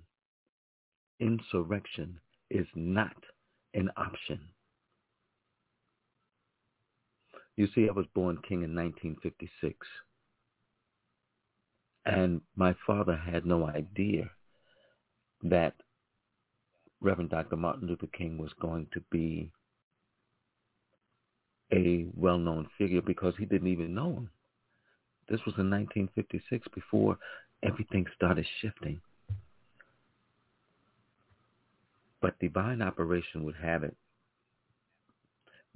Insurrection 1.20 2.20
is 2.52 2.68
not 2.76 3.16
an 3.74 3.90
option. 3.98 4.42
You 7.56 7.68
see, 7.74 7.90
I 7.90 7.94
was 7.94 8.06
born 8.14 8.38
king 8.48 8.62
in 8.62 8.76
1956. 8.76 9.88
And 12.06 12.42
my 12.56 12.76
father 12.86 13.16
had 13.16 13.44
no 13.44 13.68
idea 13.68 14.30
that 15.42 15.74
Reverend 17.02 17.32
Dr. 17.32 17.56
Martin 17.56 17.88
Luther 17.88 18.06
King 18.16 18.38
was 18.38 18.54
going 18.62 18.86
to 18.94 19.02
be 19.10 19.52
a 21.74 22.06
well-known 22.16 22.68
figure 22.78 23.02
because 23.02 23.34
he 23.38 23.46
didn't 23.46 23.68
even 23.68 23.94
know 23.94 24.12
him. 24.14 24.30
This 25.30 25.42
was 25.46 25.56
in 25.58 25.70
1956 25.70 26.68
before 26.74 27.18
everything 27.64 28.06
started 28.16 28.46
shifting. 28.62 29.02
But 32.22 32.40
divine 32.40 32.82
operation 32.82 33.44
would 33.44 33.56
have 33.62 33.84
it 33.84 33.96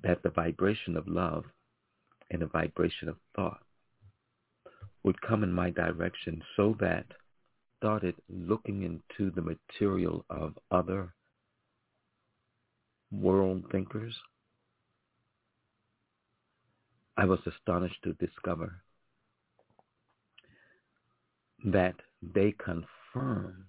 that 0.04 0.24
the 0.24 0.30
vibration 0.30 0.98
of 0.98 1.08
love 1.08 1.46
and 2.32 2.42
the 2.42 2.48
vibration 2.48 3.10
of 3.10 3.18
thought 3.36 3.62
would 5.04 5.22
come 5.22 5.44
in 5.44 5.52
my 5.52 5.70
direction 5.70 6.42
so 6.56 6.76
that 6.80 7.06
started 7.78 8.16
looking 8.30 8.84
into 8.84 9.32
the 9.32 9.42
material 9.42 10.24
of 10.30 10.54
other 10.70 11.14
world 13.12 13.64
thinkers, 13.72 14.16
I 17.22 17.26
was 17.26 17.40
astonished 17.46 18.02
to 18.04 18.14
discover 18.14 18.82
that 21.66 21.94
they 22.24 22.52
confirmed 22.54 23.66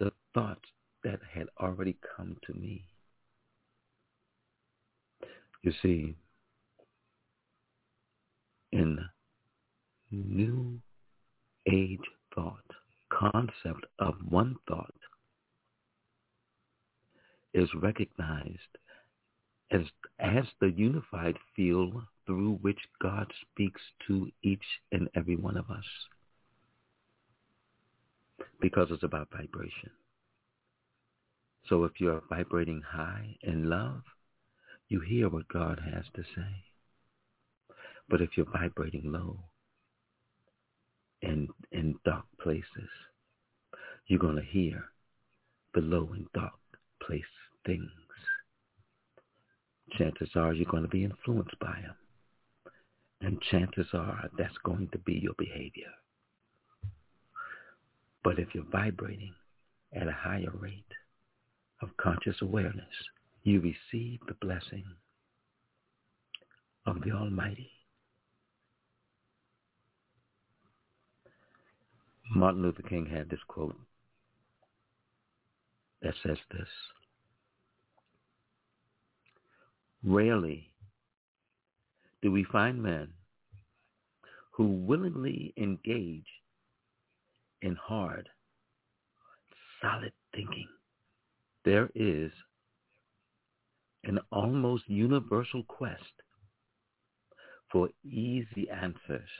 the 0.00 0.10
thoughts 0.34 0.68
that 1.04 1.20
had 1.32 1.46
already 1.60 1.96
come 2.16 2.38
to 2.48 2.54
me. 2.54 2.86
You 5.62 5.72
see, 5.80 6.16
in 8.72 8.98
new 10.10 10.80
age 11.70 12.00
thought, 12.34 12.66
concept 13.12 13.86
of 14.00 14.14
one 14.28 14.56
thought 14.66 14.90
is 17.54 17.68
recognized 17.74 18.76
as, 19.72 19.82
as 20.18 20.44
the 20.60 20.70
unified 20.70 21.36
field 21.56 22.02
through 22.26 22.58
which 22.62 22.78
God 23.00 23.32
speaks 23.40 23.80
to 24.06 24.30
each 24.42 24.64
and 24.92 25.08
every 25.14 25.36
one 25.36 25.56
of 25.56 25.70
us. 25.70 25.84
Because 28.60 28.88
it's 28.90 29.02
about 29.02 29.28
vibration. 29.30 29.90
So 31.68 31.84
if 31.84 31.92
you're 31.98 32.22
vibrating 32.28 32.82
high 32.86 33.36
in 33.42 33.68
love, 33.68 34.02
you 34.88 35.00
hear 35.00 35.28
what 35.28 35.48
God 35.48 35.80
has 35.92 36.04
to 36.14 36.22
say. 36.22 36.64
But 38.08 38.20
if 38.20 38.30
you're 38.36 38.46
vibrating 38.52 39.04
low 39.04 39.38
in, 41.22 41.48
in 41.70 41.94
dark 42.04 42.26
places, 42.40 42.90
you're 44.06 44.18
going 44.18 44.36
to 44.36 44.42
hear 44.42 44.84
the 45.74 45.80
low 45.80 46.10
and 46.12 46.26
dark 46.34 46.52
place 47.00 47.22
things. 47.64 47.90
Chances 49.98 50.30
are 50.34 50.52
you're 50.52 50.70
going 50.70 50.82
to 50.82 50.88
be 50.88 51.04
influenced 51.04 51.58
by 51.60 51.78
them. 51.82 51.94
And 53.20 53.40
chances 53.50 53.86
are 53.92 54.28
that's 54.36 54.56
going 54.64 54.88
to 54.92 54.98
be 54.98 55.14
your 55.14 55.34
behavior. 55.38 55.90
But 58.24 58.38
if 58.38 58.48
you're 58.54 58.64
vibrating 58.70 59.34
at 59.92 60.08
a 60.08 60.12
higher 60.12 60.52
rate 60.58 60.84
of 61.82 61.96
conscious 61.96 62.36
awareness, 62.40 62.84
you 63.42 63.60
receive 63.60 64.20
the 64.26 64.34
blessing 64.40 64.84
of 66.86 67.00
the 67.04 67.12
Almighty. 67.12 67.70
Martin 72.34 72.62
Luther 72.62 72.82
King 72.82 73.06
had 73.06 73.28
this 73.28 73.40
quote 73.46 73.76
that 76.00 76.14
says 76.24 76.38
this, 76.50 76.68
Rarely 80.04 80.72
do 82.22 82.32
we 82.32 82.44
find 82.44 82.82
men 82.82 83.12
who 84.52 84.66
willingly 84.66 85.54
engage 85.56 86.26
in 87.62 87.76
hard, 87.76 88.28
solid 89.80 90.12
thinking. 90.34 90.68
There 91.64 91.88
is 91.94 92.32
an 94.04 94.18
almost 94.32 94.84
universal 94.88 95.62
quest 95.64 96.02
for 97.70 97.88
easy 98.04 98.68
answers 98.70 99.30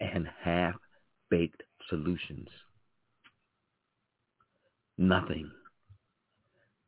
and 0.00 0.26
half-baked 0.42 1.62
solutions. 1.88 2.48
Nothing 4.96 5.50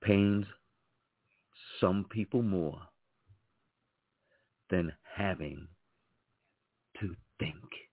pains 0.03 0.47
some 1.81 2.07
people 2.11 2.43
more 2.43 2.81
than 4.71 4.93
having 5.17 5.69
to 7.01 7.15
think. 7.39 7.88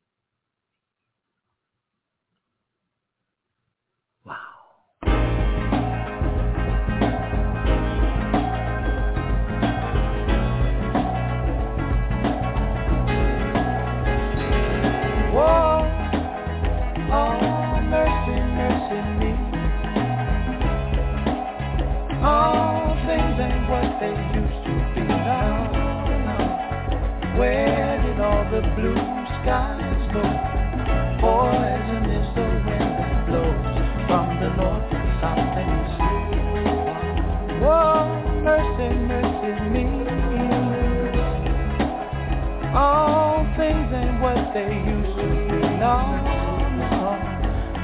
They 44.55 44.71
used 44.71 45.19
to 45.19 45.27
be. 45.51 45.59
No, 45.83 45.99
no. 46.79 47.19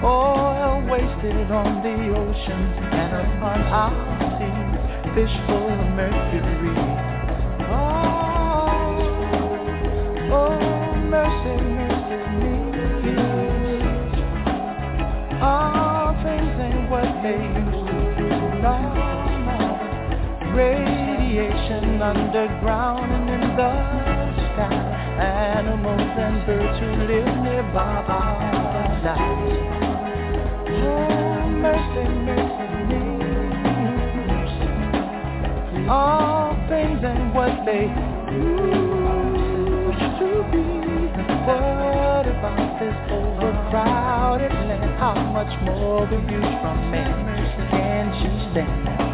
Oil 0.07 0.87
wasted 0.87 1.51
on 1.51 1.83
the 1.83 1.95
oceans 2.15 2.75
and 2.95 3.11
upon 3.11 3.59
our 3.75 3.91
seas. 4.39 4.79
Fish 5.13 5.35
full 5.45 5.67
of 5.67 5.83
mercury. 5.99 6.71
Oh, 7.67 8.71
oh, 10.31 10.95
mercy, 11.11 11.59
mercy 11.75 12.23
me. 12.39 12.55
All 15.43 16.15
things 16.23 16.55
ain't 16.55 16.87
what 16.89 17.11
they 17.21 17.35
used 17.35 17.83
to 17.83 17.99
be. 18.15 18.31
No, 18.63 18.79
no. 19.43 19.59
Radiation 20.55 22.01
underground 22.01 23.11
and 23.11 23.27
in 23.29 23.43
the 23.57 23.71
sky. 24.53 25.00
Animals 25.19 26.11
and 26.17 26.45
birds 26.45 26.79
who 26.79 26.89
live 27.05 27.35
nearby 27.43 28.05
are 28.07 29.01
dying. 29.03 29.81
Oh, 30.83 31.49
mercy, 31.61 32.05
mercy 32.25 32.67
me. 32.87 33.03
All 35.89 36.55
things 36.69 37.03
ain't 37.03 37.33
what 37.35 37.65
they 37.65 37.85
used 38.31 38.79
to 40.19 40.31
be. 40.51 40.65
What 41.45 42.25
about 42.27 42.79
this 42.79 42.95
overcrowded 43.11 44.53
land? 44.53 44.91
How 44.97 45.15
much 45.33 45.53
more 45.63 46.07
you 46.09 46.41
from 46.61 46.77
man? 46.91 47.11
Can't 47.69 48.15
you 48.23 48.31
stand? 48.51 49.10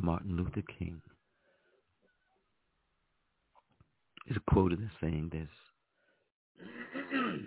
Martin 0.00 0.36
Luther 0.36 0.62
King 0.78 1.00
is 4.28 4.36
quoted 4.48 4.80
as 4.82 4.90
saying 5.00 5.30
this. 5.32 5.48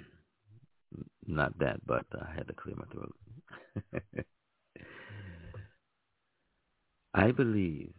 Not 1.28 1.58
that, 1.60 1.86
but 1.86 2.06
I 2.14 2.34
had 2.36 2.48
to 2.48 2.54
clear 2.54 2.76
my 2.76 2.86
throat. 2.92 3.16
I 7.14 7.32
believe 7.32 7.94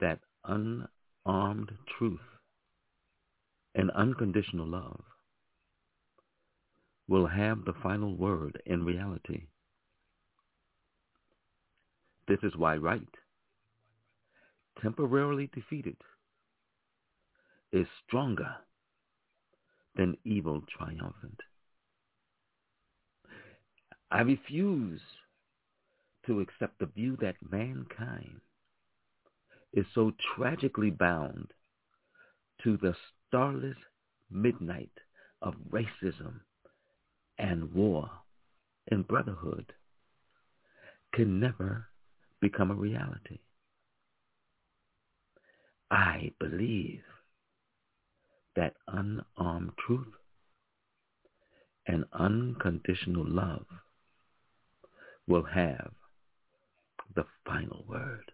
that 0.00 0.20
unarmed 0.44 1.72
truth 1.98 2.20
and 3.74 3.90
unconditional 3.90 4.66
love 4.66 5.02
will 7.08 7.26
have 7.26 7.64
the 7.64 7.74
final 7.82 8.14
word 8.16 8.60
in 8.66 8.84
reality. 8.84 9.46
This 12.28 12.38
is 12.42 12.54
why 12.56 12.76
right, 12.76 13.08
temporarily 14.82 15.48
defeated, 15.54 15.96
is 17.72 17.86
stronger 18.06 18.54
than 19.96 20.18
evil 20.24 20.62
triumphant. 20.68 21.40
I 24.10 24.20
refuse 24.20 25.00
to 26.26 26.40
accept 26.40 26.78
the 26.78 26.86
view 26.86 27.16
that 27.22 27.36
mankind 27.50 28.42
is 29.72 29.86
so 29.94 30.12
tragically 30.36 30.90
bound 30.90 31.48
to 32.62 32.76
the 32.76 32.94
starless 33.26 33.76
midnight 34.30 34.92
of 35.40 35.54
racism 35.70 36.40
and 37.38 37.72
war 37.72 38.10
and 38.90 39.08
brotherhood 39.08 39.72
can 41.14 41.40
never 41.40 41.88
become 42.40 42.70
a 42.70 42.74
reality. 42.74 43.38
I 45.90 46.32
believe 46.38 47.02
that 48.56 48.74
unarmed 48.88 49.72
truth 49.78 50.14
and 51.86 52.04
unconditional 52.12 53.24
love 53.26 53.66
will 55.26 55.44
have 55.44 55.92
the 57.14 57.24
final 57.46 57.84
word. 57.88 58.32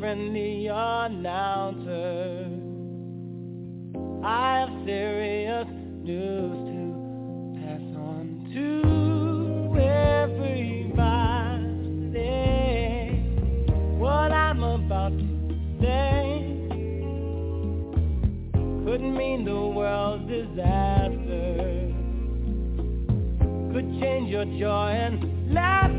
Friendly 0.00 0.66
announcer. 0.66 2.50
I 4.22 4.58
have 4.60 4.68
serious 4.84 5.66
news 6.02 6.58
to 6.68 6.80
pass 7.60 7.80
on 7.96 8.24
to 8.52 8.68
everybody. 9.80 11.06
What 13.96 14.32
I'm 14.32 14.62
about 14.62 15.16
to 15.16 15.26
say 15.80 16.68
could 18.84 19.02
mean 19.02 19.44
the 19.44 19.60
world's 19.68 20.28
disaster 20.28 21.94
could 23.72 23.88
change 24.00 24.30
your 24.30 24.44
joy 24.44 24.90
and 24.90 25.54
laughter 25.54 25.95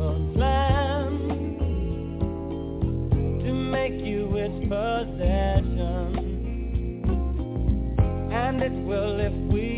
of 0.00 0.34
to 3.44 3.52
make 3.52 4.00
you 4.04 4.36
its 4.36 4.58
possession, 4.68 6.06
and 8.32 8.62
it 8.62 8.72
will 8.84 9.18
if 9.20 9.32
we 9.52 9.69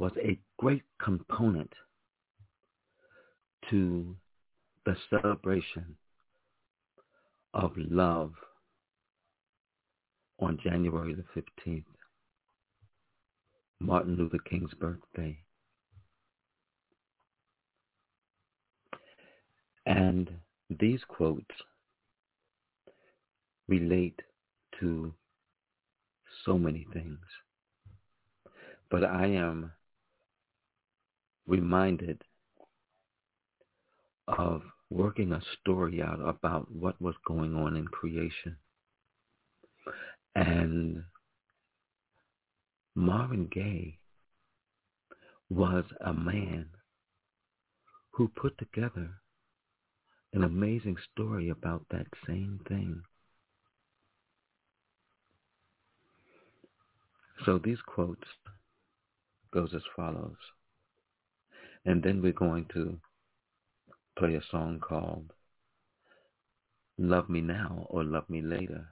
was 0.00 0.12
a 0.16 0.38
great 0.58 0.82
component 0.98 1.70
to 3.68 4.16
the 4.86 4.96
celebration 5.10 5.94
of 7.52 7.72
love 7.76 8.32
on 10.38 10.58
January 10.64 11.14
the 11.14 11.42
15th, 11.68 11.84
Martin 13.78 14.16
Luther 14.16 14.38
King's 14.38 14.72
birthday. 14.72 15.36
And 19.84 20.30
these 20.70 21.00
quotes 21.08 21.44
relate 23.68 24.18
to 24.80 25.12
so 26.46 26.56
many 26.56 26.86
things. 26.94 27.18
But 28.90 29.04
I 29.04 29.26
am 29.26 29.72
reminded 31.50 32.22
of 34.28 34.62
working 34.88 35.32
a 35.32 35.42
story 35.60 36.00
out 36.00 36.20
about 36.20 36.70
what 36.70 37.00
was 37.02 37.16
going 37.26 37.56
on 37.56 37.76
in 37.76 37.86
creation. 37.88 38.56
And 40.36 41.02
Marvin 42.94 43.48
Gaye 43.52 43.98
was 45.48 45.84
a 46.00 46.12
man 46.12 46.66
who 48.12 48.28
put 48.28 48.56
together 48.58 49.10
an 50.32 50.44
amazing 50.44 50.96
story 51.12 51.48
about 51.48 51.84
that 51.90 52.06
same 52.28 52.60
thing. 52.68 53.02
So 57.44 57.58
these 57.58 57.80
quotes 57.84 58.28
goes 59.52 59.70
as 59.74 59.82
follows. 59.96 60.36
And 61.84 62.02
then 62.02 62.20
we're 62.20 62.32
going 62.32 62.66
to 62.74 63.00
play 64.18 64.34
a 64.34 64.42
song 64.50 64.80
called 64.80 65.32
Love 66.98 67.28
Me 67.30 67.40
Now 67.40 67.86
or 67.88 68.04
Love 68.04 68.28
Me 68.28 68.42
Later, 68.42 68.86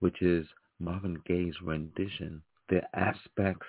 which 0.00 0.20
is 0.20 0.46
Marvin 0.78 1.22
Gaye's 1.26 1.54
rendition, 1.62 2.42
the 2.68 2.82
aspects 2.94 3.66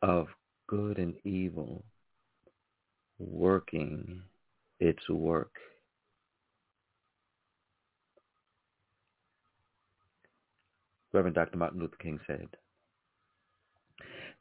of 0.00 0.26
good 0.66 0.98
and 0.98 1.14
evil 1.24 1.84
working 3.18 4.22
its 4.80 5.08
work. 5.08 5.54
Reverend 11.12 11.36
Dr. 11.36 11.58
Martin 11.58 11.80
Luther 11.80 11.96
King 12.00 12.18
said, 12.26 12.48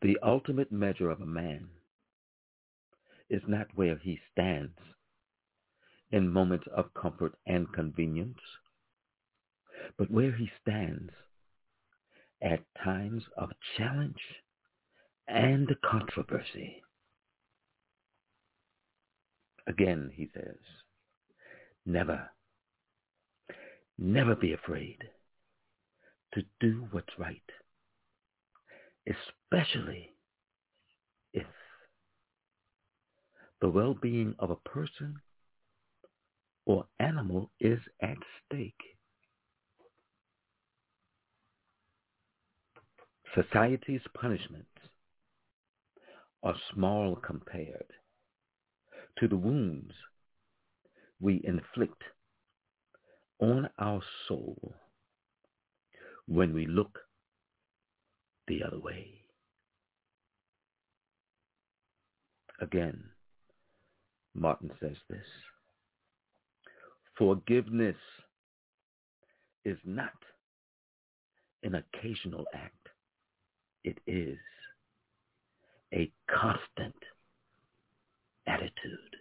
the 0.01 0.17
ultimate 0.23 0.71
measure 0.71 1.09
of 1.09 1.21
a 1.21 1.25
man 1.25 1.67
is 3.29 3.41
not 3.47 3.67
where 3.75 3.97
he 3.97 4.19
stands 4.31 4.77
in 6.11 6.27
moments 6.27 6.67
of 6.75 6.93
comfort 6.93 7.33
and 7.45 7.71
convenience, 7.73 8.39
but 9.97 10.11
where 10.11 10.31
he 10.31 10.49
stands 10.61 11.11
at 12.41 12.59
times 12.83 13.23
of 13.37 13.49
challenge 13.77 14.21
and 15.27 15.69
controversy. 15.85 16.81
Again, 19.67 20.11
he 20.13 20.29
says, 20.33 20.57
never, 21.85 22.29
never 23.97 24.35
be 24.35 24.53
afraid 24.53 24.97
to 26.33 26.41
do 26.59 26.87
what's 26.91 27.19
right 27.19 27.41
especially 29.51 30.13
if 31.33 31.45
the 33.61 33.69
well-being 33.69 34.35
of 34.39 34.49
a 34.49 34.55
person 34.69 35.15
or 36.65 36.85
animal 36.99 37.51
is 37.59 37.79
at 38.01 38.17
stake. 38.45 38.73
Society's 43.35 44.01
punishments 44.19 44.67
are 46.43 46.55
small 46.73 47.15
compared 47.15 47.85
to 49.19 49.27
the 49.27 49.37
wounds 49.37 49.93
we 51.19 51.41
inflict 51.43 52.01
on 53.39 53.69
our 53.79 54.01
soul 54.27 54.75
when 56.27 56.53
we 56.53 56.65
look 56.67 56.99
the 58.47 58.63
other 58.63 58.79
way. 58.79 59.20
Again, 62.61 63.03
Martin 64.35 64.71
says 64.79 64.95
this. 65.09 65.25
Forgiveness 67.17 67.95
is 69.65 69.77
not 69.83 70.11
an 71.63 71.75
occasional 71.75 72.45
act. 72.53 72.87
It 73.83 73.97
is 74.05 74.37
a 75.91 76.11
constant 76.29 76.95
attitude. 78.47 79.15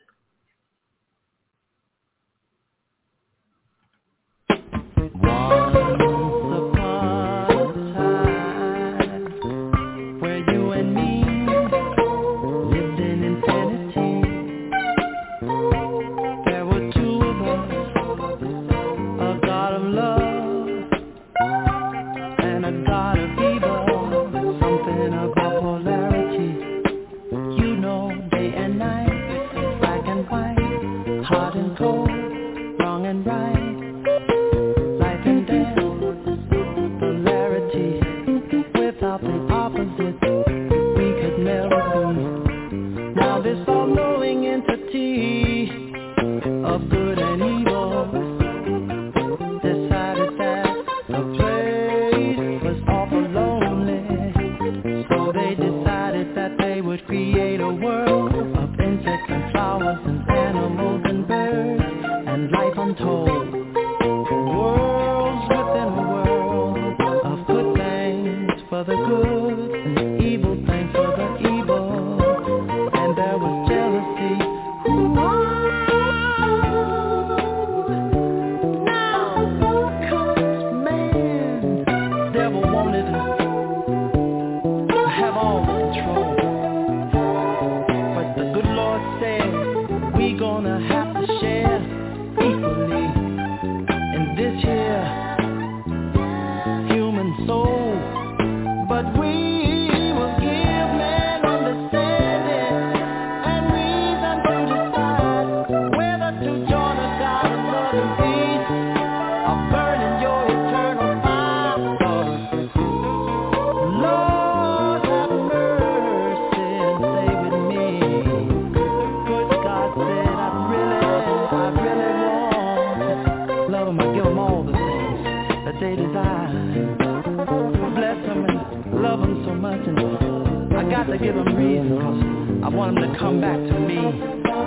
Reason, 131.61 132.01
cause 132.01 132.21
I 132.65 132.69
want 132.75 132.95
them 132.95 133.13
to 133.13 133.19
come 133.19 133.41
back 133.41 133.57
to 133.57 133.79
me 133.81 133.97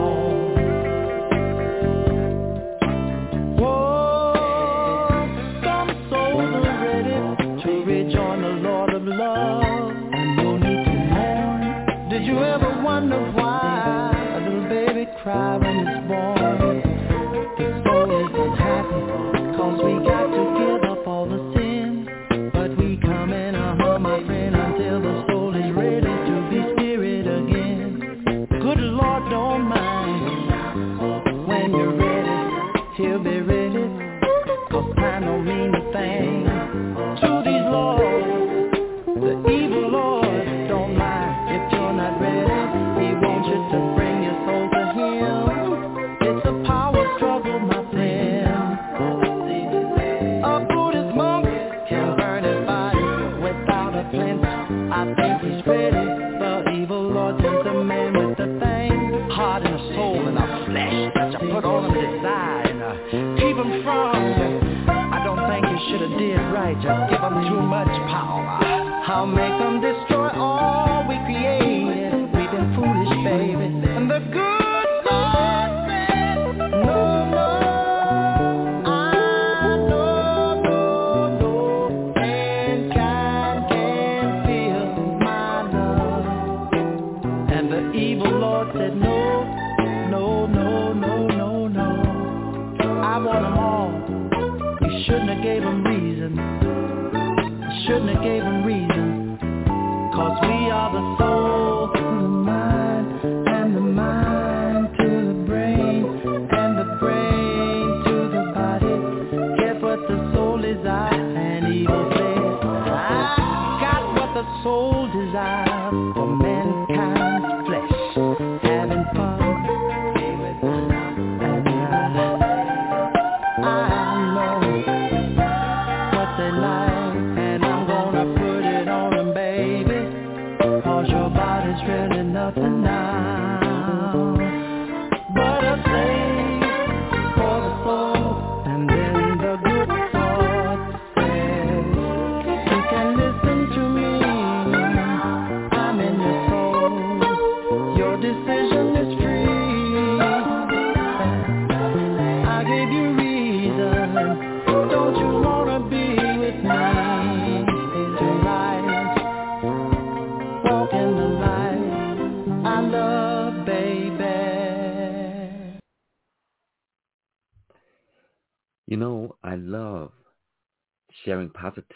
Some 5.64 5.90
souls 6.08 6.52
are 6.56 6.64
ready 6.84 7.16
to 7.62 7.70
rejoin 7.84 8.38
the 8.42 8.54
Lord 8.66 8.90
of 8.94 9.04
love, 9.04 9.90
and 10.12 10.36
no 10.36 10.56
need 10.56 10.84
to 10.84 10.94
mourn. 11.12 12.08
Did 12.08 12.22
you 12.24 12.38
ever 12.38 12.82
wonder 12.82 13.20
why 13.32 14.12
a 14.36 14.38
little 14.40 14.68
baby 14.68 15.06
cry 15.22 15.56
when 15.58 15.86
it's 15.86 16.01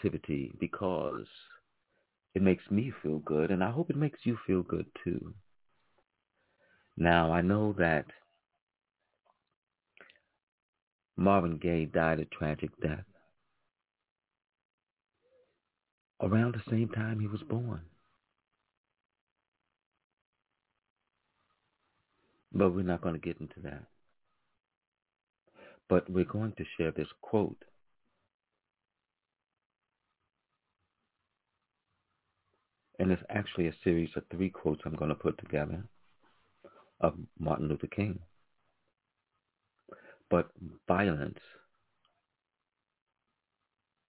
because 0.09 1.25
it 2.33 2.41
makes 2.41 2.69
me 2.69 2.91
feel 3.01 3.19
good, 3.19 3.51
and 3.51 3.63
I 3.63 3.71
hope 3.71 3.89
it 3.89 3.95
makes 3.95 4.19
you 4.23 4.37
feel 4.45 4.63
good 4.63 4.85
too. 5.03 5.33
Now, 6.95 7.31
I 7.31 7.41
know 7.41 7.73
that 7.77 8.05
Marvin 11.15 11.57
Gaye 11.57 11.85
died 11.85 12.19
a 12.19 12.25
tragic 12.25 12.69
death 12.81 13.05
around 16.21 16.55
the 16.55 16.71
same 16.71 16.89
time 16.89 17.19
he 17.19 17.27
was 17.27 17.41
born. 17.41 17.81
But 22.51 22.71
we're 22.71 22.83
not 22.83 23.01
going 23.01 23.13
to 23.13 23.19
get 23.19 23.39
into 23.39 23.59
that. 23.63 23.83
But 25.89 26.09
we're 26.09 26.25
going 26.25 26.53
to 26.57 26.65
share 26.77 26.91
this 26.91 27.07
quote 27.21 27.63
and 32.99 33.11
it's 33.11 33.21
actually 33.29 33.67
a 33.67 33.75
series 33.83 34.09
of 34.15 34.23
three 34.31 34.49
quotes 34.49 34.81
I'm 34.85 34.95
going 34.95 35.09
to 35.09 35.15
put 35.15 35.37
together 35.37 35.83
of 36.99 37.13
Martin 37.39 37.67
Luther 37.67 37.87
King. 37.87 38.19
But 40.29 40.49
violence 40.87 41.39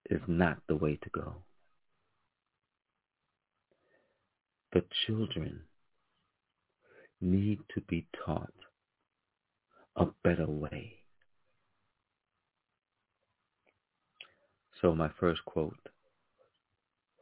is 0.09 0.21
not 0.27 0.57
the 0.67 0.75
way 0.75 0.97
to 1.01 1.09
go. 1.09 1.35
The 4.73 4.83
children 5.05 5.61
need 7.21 7.59
to 7.73 7.81
be 7.81 8.07
taught 8.25 8.53
a 9.95 10.07
better 10.23 10.47
way. 10.47 10.95
So 14.81 14.95
my 14.95 15.09
first 15.19 15.43
quote 15.45 15.89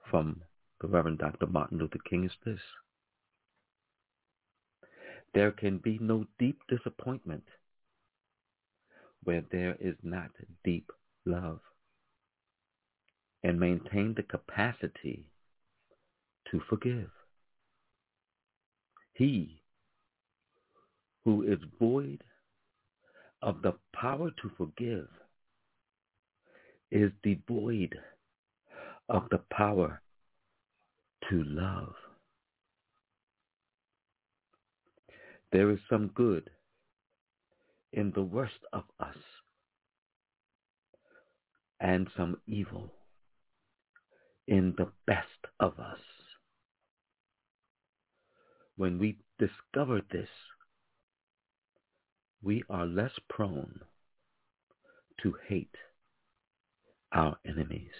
from 0.09 0.41
the 0.81 0.87
Reverend 0.87 1.17
Dr. 1.17 1.47
Martin 1.47 1.79
Luther 1.79 1.99
King 2.09 2.25
is 2.25 2.31
this. 2.45 2.59
There 5.33 5.51
can 5.51 5.77
be 5.77 5.97
no 5.99 6.25
deep 6.39 6.59
disappointment 6.69 7.43
where 9.23 9.43
there 9.51 9.75
is 9.79 9.95
not 10.03 10.29
deep 10.63 10.91
love. 11.25 11.59
And 13.43 13.59
maintain 13.59 14.13
the 14.15 14.23
capacity 14.23 15.29
to 16.51 16.61
forgive. 16.69 17.09
He 19.13 19.61
who 21.23 21.43
is 21.43 21.59
void 21.79 22.23
of 23.41 23.61
the 23.61 23.73
power 23.93 24.31
to 24.31 24.51
forgive 24.57 25.07
is 26.91 27.11
devoid 27.23 27.95
of 29.09 29.23
the 29.29 29.39
power 29.51 30.01
to 31.29 31.43
love. 31.43 31.93
There 35.51 35.71
is 35.71 35.79
some 35.89 36.07
good 36.07 36.49
in 37.93 38.11
the 38.13 38.21
worst 38.21 38.59
of 38.73 38.83
us 38.99 39.15
and 41.79 42.07
some 42.15 42.37
evil 42.47 42.91
in 44.47 44.73
the 44.77 44.91
best 45.05 45.27
of 45.59 45.79
us. 45.79 45.99
When 48.75 48.99
we 48.99 49.17
discover 49.39 50.01
this, 50.11 50.29
we 52.41 52.63
are 52.69 52.85
less 52.85 53.13
prone 53.29 53.79
to 55.23 55.33
hate 55.47 55.75
our 57.11 57.37
enemies. 57.45 57.91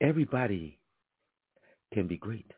Everybody 0.00 0.78
can 1.92 2.06
be 2.06 2.16
great 2.16 2.52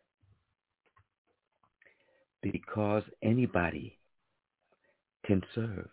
because 2.43 3.02
anybody 3.23 3.98
can 5.27 5.43
serve. 5.55 5.89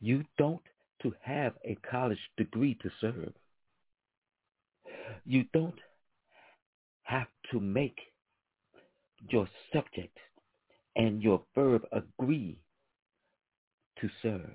You 0.00 0.24
don't 0.38 0.62
to 1.02 1.14
have 1.22 1.54
a 1.64 1.76
college 1.88 2.18
degree 2.36 2.76
to 2.82 2.90
serve. 3.00 3.32
You 5.24 5.44
don't 5.52 5.78
have 7.04 7.28
to 7.52 7.60
make 7.60 7.98
your 9.28 9.48
subject 9.72 10.16
and 10.96 11.22
your 11.22 11.42
verb 11.54 11.82
agree 11.92 12.60
to 14.00 14.08
serve. 14.22 14.50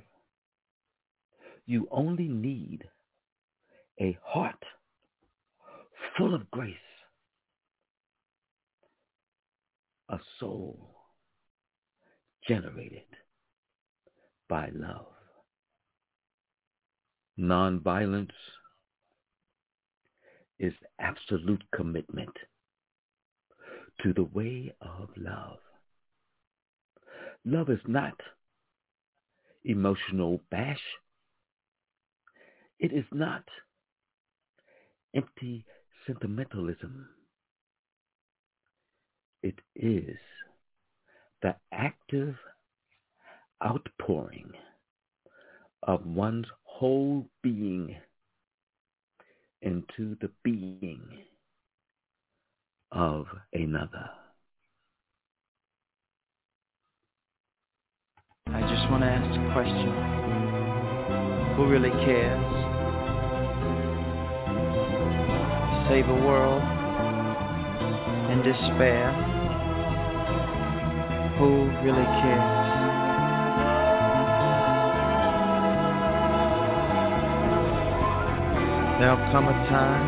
You 1.66 1.88
only 1.92 2.28
need 2.28 2.84
a 4.00 4.18
heart 4.24 4.64
full 6.18 6.34
of 6.34 6.50
grace, 6.52 6.76
a 10.10 10.18
soul 10.40 10.96
generated 12.48 13.04
by 14.48 14.70
love. 14.74 15.08
Nonviolence 17.40 18.30
is 20.60 20.74
absolute 21.00 21.64
commitment 21.76 22.30
to 24.02 24.14
the 24.14 24.24
way 24.24 24.74
of 24.82 25.10
love. 25.18 25.58
Love 27.44 27.70
is 27.70 27.80
not 27.88 28.20
emotional 29.64 30.42
bash. 30.50 30.82
It 32.80 32.94
is 32.94 33.06
not 33.12 33.44
empty 35.14 35.66
sentimentalism. 36.08 37.08
It 39.44 39.60
is 39.76 40.18
the 41.42 41.56
active 41.72 42.36
outpouring 43.64 44.52
of 45.84 46.06
one's 46.06 46.48
whole 46.64 47.28
being 47.44 47.96
into 49.62 50.18
the 50.22 50.30
being 50.44 51.02
of 52.92 53.26
another. 53.54 54.10
I 58.48 58.62
just 58.62 58.90
want 58.90 59.04
to 59.04 59.10
ask 59.10 59.26
a 59.26 59.54
question. 59.54 59.92
Who 61.56 61.68
really 61.68 61.90
cares? 62.06 62.65
Save 65.88 66.10
a 66.10 66.16
world 66.16 66.64
in 68.32 68.42
despair. 68.42 69.14
Who 71.38 71.70
really 71.86 72.08
cares? 72.24 72.66
There'll 79.00 79.32
come 79.32 79.48
a 79.48 79.54
time. 79.70 80.06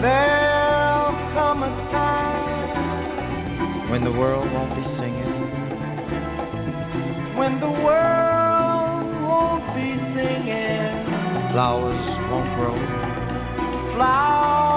There'll 0.00 1.12
come 1.34 1.62
a 1.64 1.68
time 1.92 2.54
when 3.90 4.04
the 4.04 4.12
world 4.12 4.50
won't 4.52 4.74
be 4.74 4.82
singing. 4.98 5.34
When 7.36 7.60
the 7.60 7.70
world 7.70 9.04
won't 9.28 9.66
be 9.74 9.98
singing. 10.16 11.52
Flowers 11.52 12.06
won't 12.30 12.54
grow. 12.56 12.76
Flowers 13.96 14.73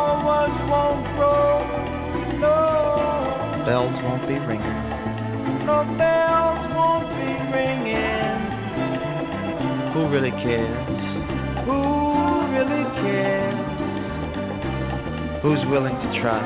won't 0.88 1.06
grow. 1.16 1.68
No. 2.40 3.64
Bells 3.66 3.98
won't 4.04 4.28
be 4.28 4.38
ringing. 4.40 4.80
No 5.66 5.84
bells 5.98 6.64
won't 6.76 7.10
be 7.20 7.32
ringing. 7.52 8.40
Who 9.94 10.08
really 10.08 10.32
cares? 10.32 10.88
Who 11.66 11.80
really 12.56 12.86
cares? 13.04 13.58
Who's 15.42 15.64
willing 15.70 15.96
to 15.96 16.22
try? 16.22 16.42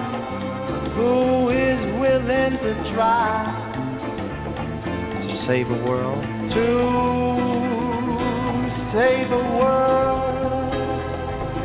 Who 0.96 1.50
is 1.50 1.80
willing 2.00 2.58
to 2.66 2.74
try 2.94 3.46
to 5.28 5.46
save 5.48 5.70
a 5.70 5.80
world? 5.86 6.24
To 6.54 6.66
save 8.94 9.32
a 9.32 9.44
world 9.58 10.32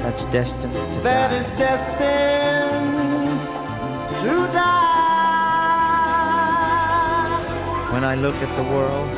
that's 0.03 0.23
destined 0.33 0.73
to 0.73 1.01
that 1.03 1.29
die. 1.31 1.37
is 1.41 1.47
destined 1.59 2.46
to 4.27 4.37
die. 6.67 7.93
When 7.93 8.05
I 8.05 8.15
look 8.17 8.35
at 8.37 8.53
the 8.57 8.67
world, 8.75 9.11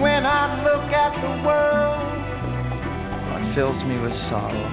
When 0.00 0.24
I 0.26 0.62
look 0.66 0.88
at 0.92 1.12
the 1.24 1.32
world, 1.46 2.02
it 3.36 3.54
fills 3.54 3.80
me 3.84 3.96
with 4.04 4.16
sorrow. 4.30 4.68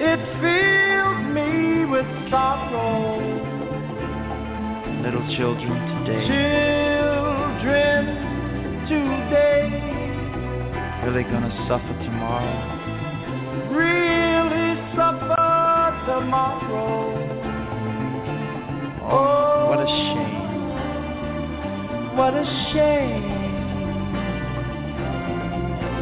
it 0.00 0.20
fills 0.42 1.22
me 1.36 1.50
with 1.92 2.08
sorrow. 2.30 3.20
Little 5.02 5.26
children 5.36 5.76
today 6.04 6.24
Children 6.32 8.00
today 8.88 9.68
really 11.04 11.24
gonna 11.24 11.50
suffer 11.68 11.94
tomorrow. 12.06 12.58
really 13.74 14.70
suffer 14.94 15.50
tomorrow. 16.06 17.11
Oh, 19.12 19.66
What 19.68 19.80
a 19.80 19.86
shame. 19.86 20.40
What 22.16 22.34
a 22.34 22.44
shame. 22.72 23.28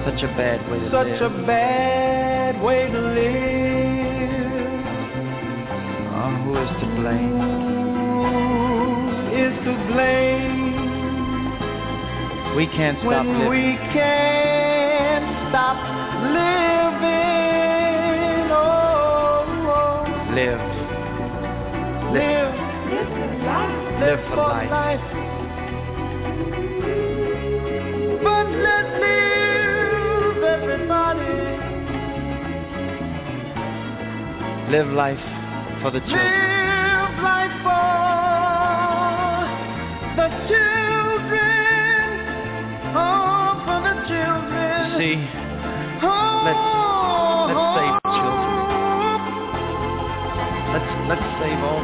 Such 0.05 0.23
a 0.23 0.29
bad 0.37 0.59
way 0.71 0.79
to 0.81 0.87
Such 0.91 1.07
live. 1.21 1.23
a 1.23 1.31
bad 1.47 2.63
way 2.63 2.87
to 2.87 2.99
live. 2.99 4.51
Oh, 6.13 6.31
who 6.45 6.53
is 6.57 6.71
to 6.81 6.87
blame? 7.01 7.39
Who 8.21 9.37
is 9.37 9.55
to 9.65 9.73
blame 9.93 10.69
We 12.57 12.65
can't 12.67 12.99
stop 12.99 13.07
when 13.07 13.27
living. 13.39 13.49
we 13.51 13.77
can't 13.93 15.27
stop 15.51 15.77
living? 17.21 18.51
Oh, 18.51 19.45
oh. 19.71 20.35
Live, 20.35 20.61
Live 24.01 24.21
for 24.29 24.37
life. 24.37 25.01
But 28.25 28.47
let's 28.67 28.93
live, 29.05 30.43
everybody. 30.57 31.37
Live 34.73 34.89
life 34.95 35.25
for 35.83 35.91
the 35.91 36.01
children. 36.01 36.25
Live 36.25 37.15
life 37.23 37.57
for 37.67 37.81
the 40.17 40.29
children. 40.49 42.09
Oh, 42.97 43.49
for 43.67 43.79
the 43.89 43.95
children. 44.09 44.85
See, 44.99 45.19
oh, 46.03 46.43
let's- 46.47 46.69
let's 47.51 47.67
save 47.77 47.95
the 47.95 48.11
children. 48.17 48.49
Oh. 48.73 49.19
let's 50.73 50.91
let's 51.11 51.27
save 51.41 51.61
all 51.69 51.83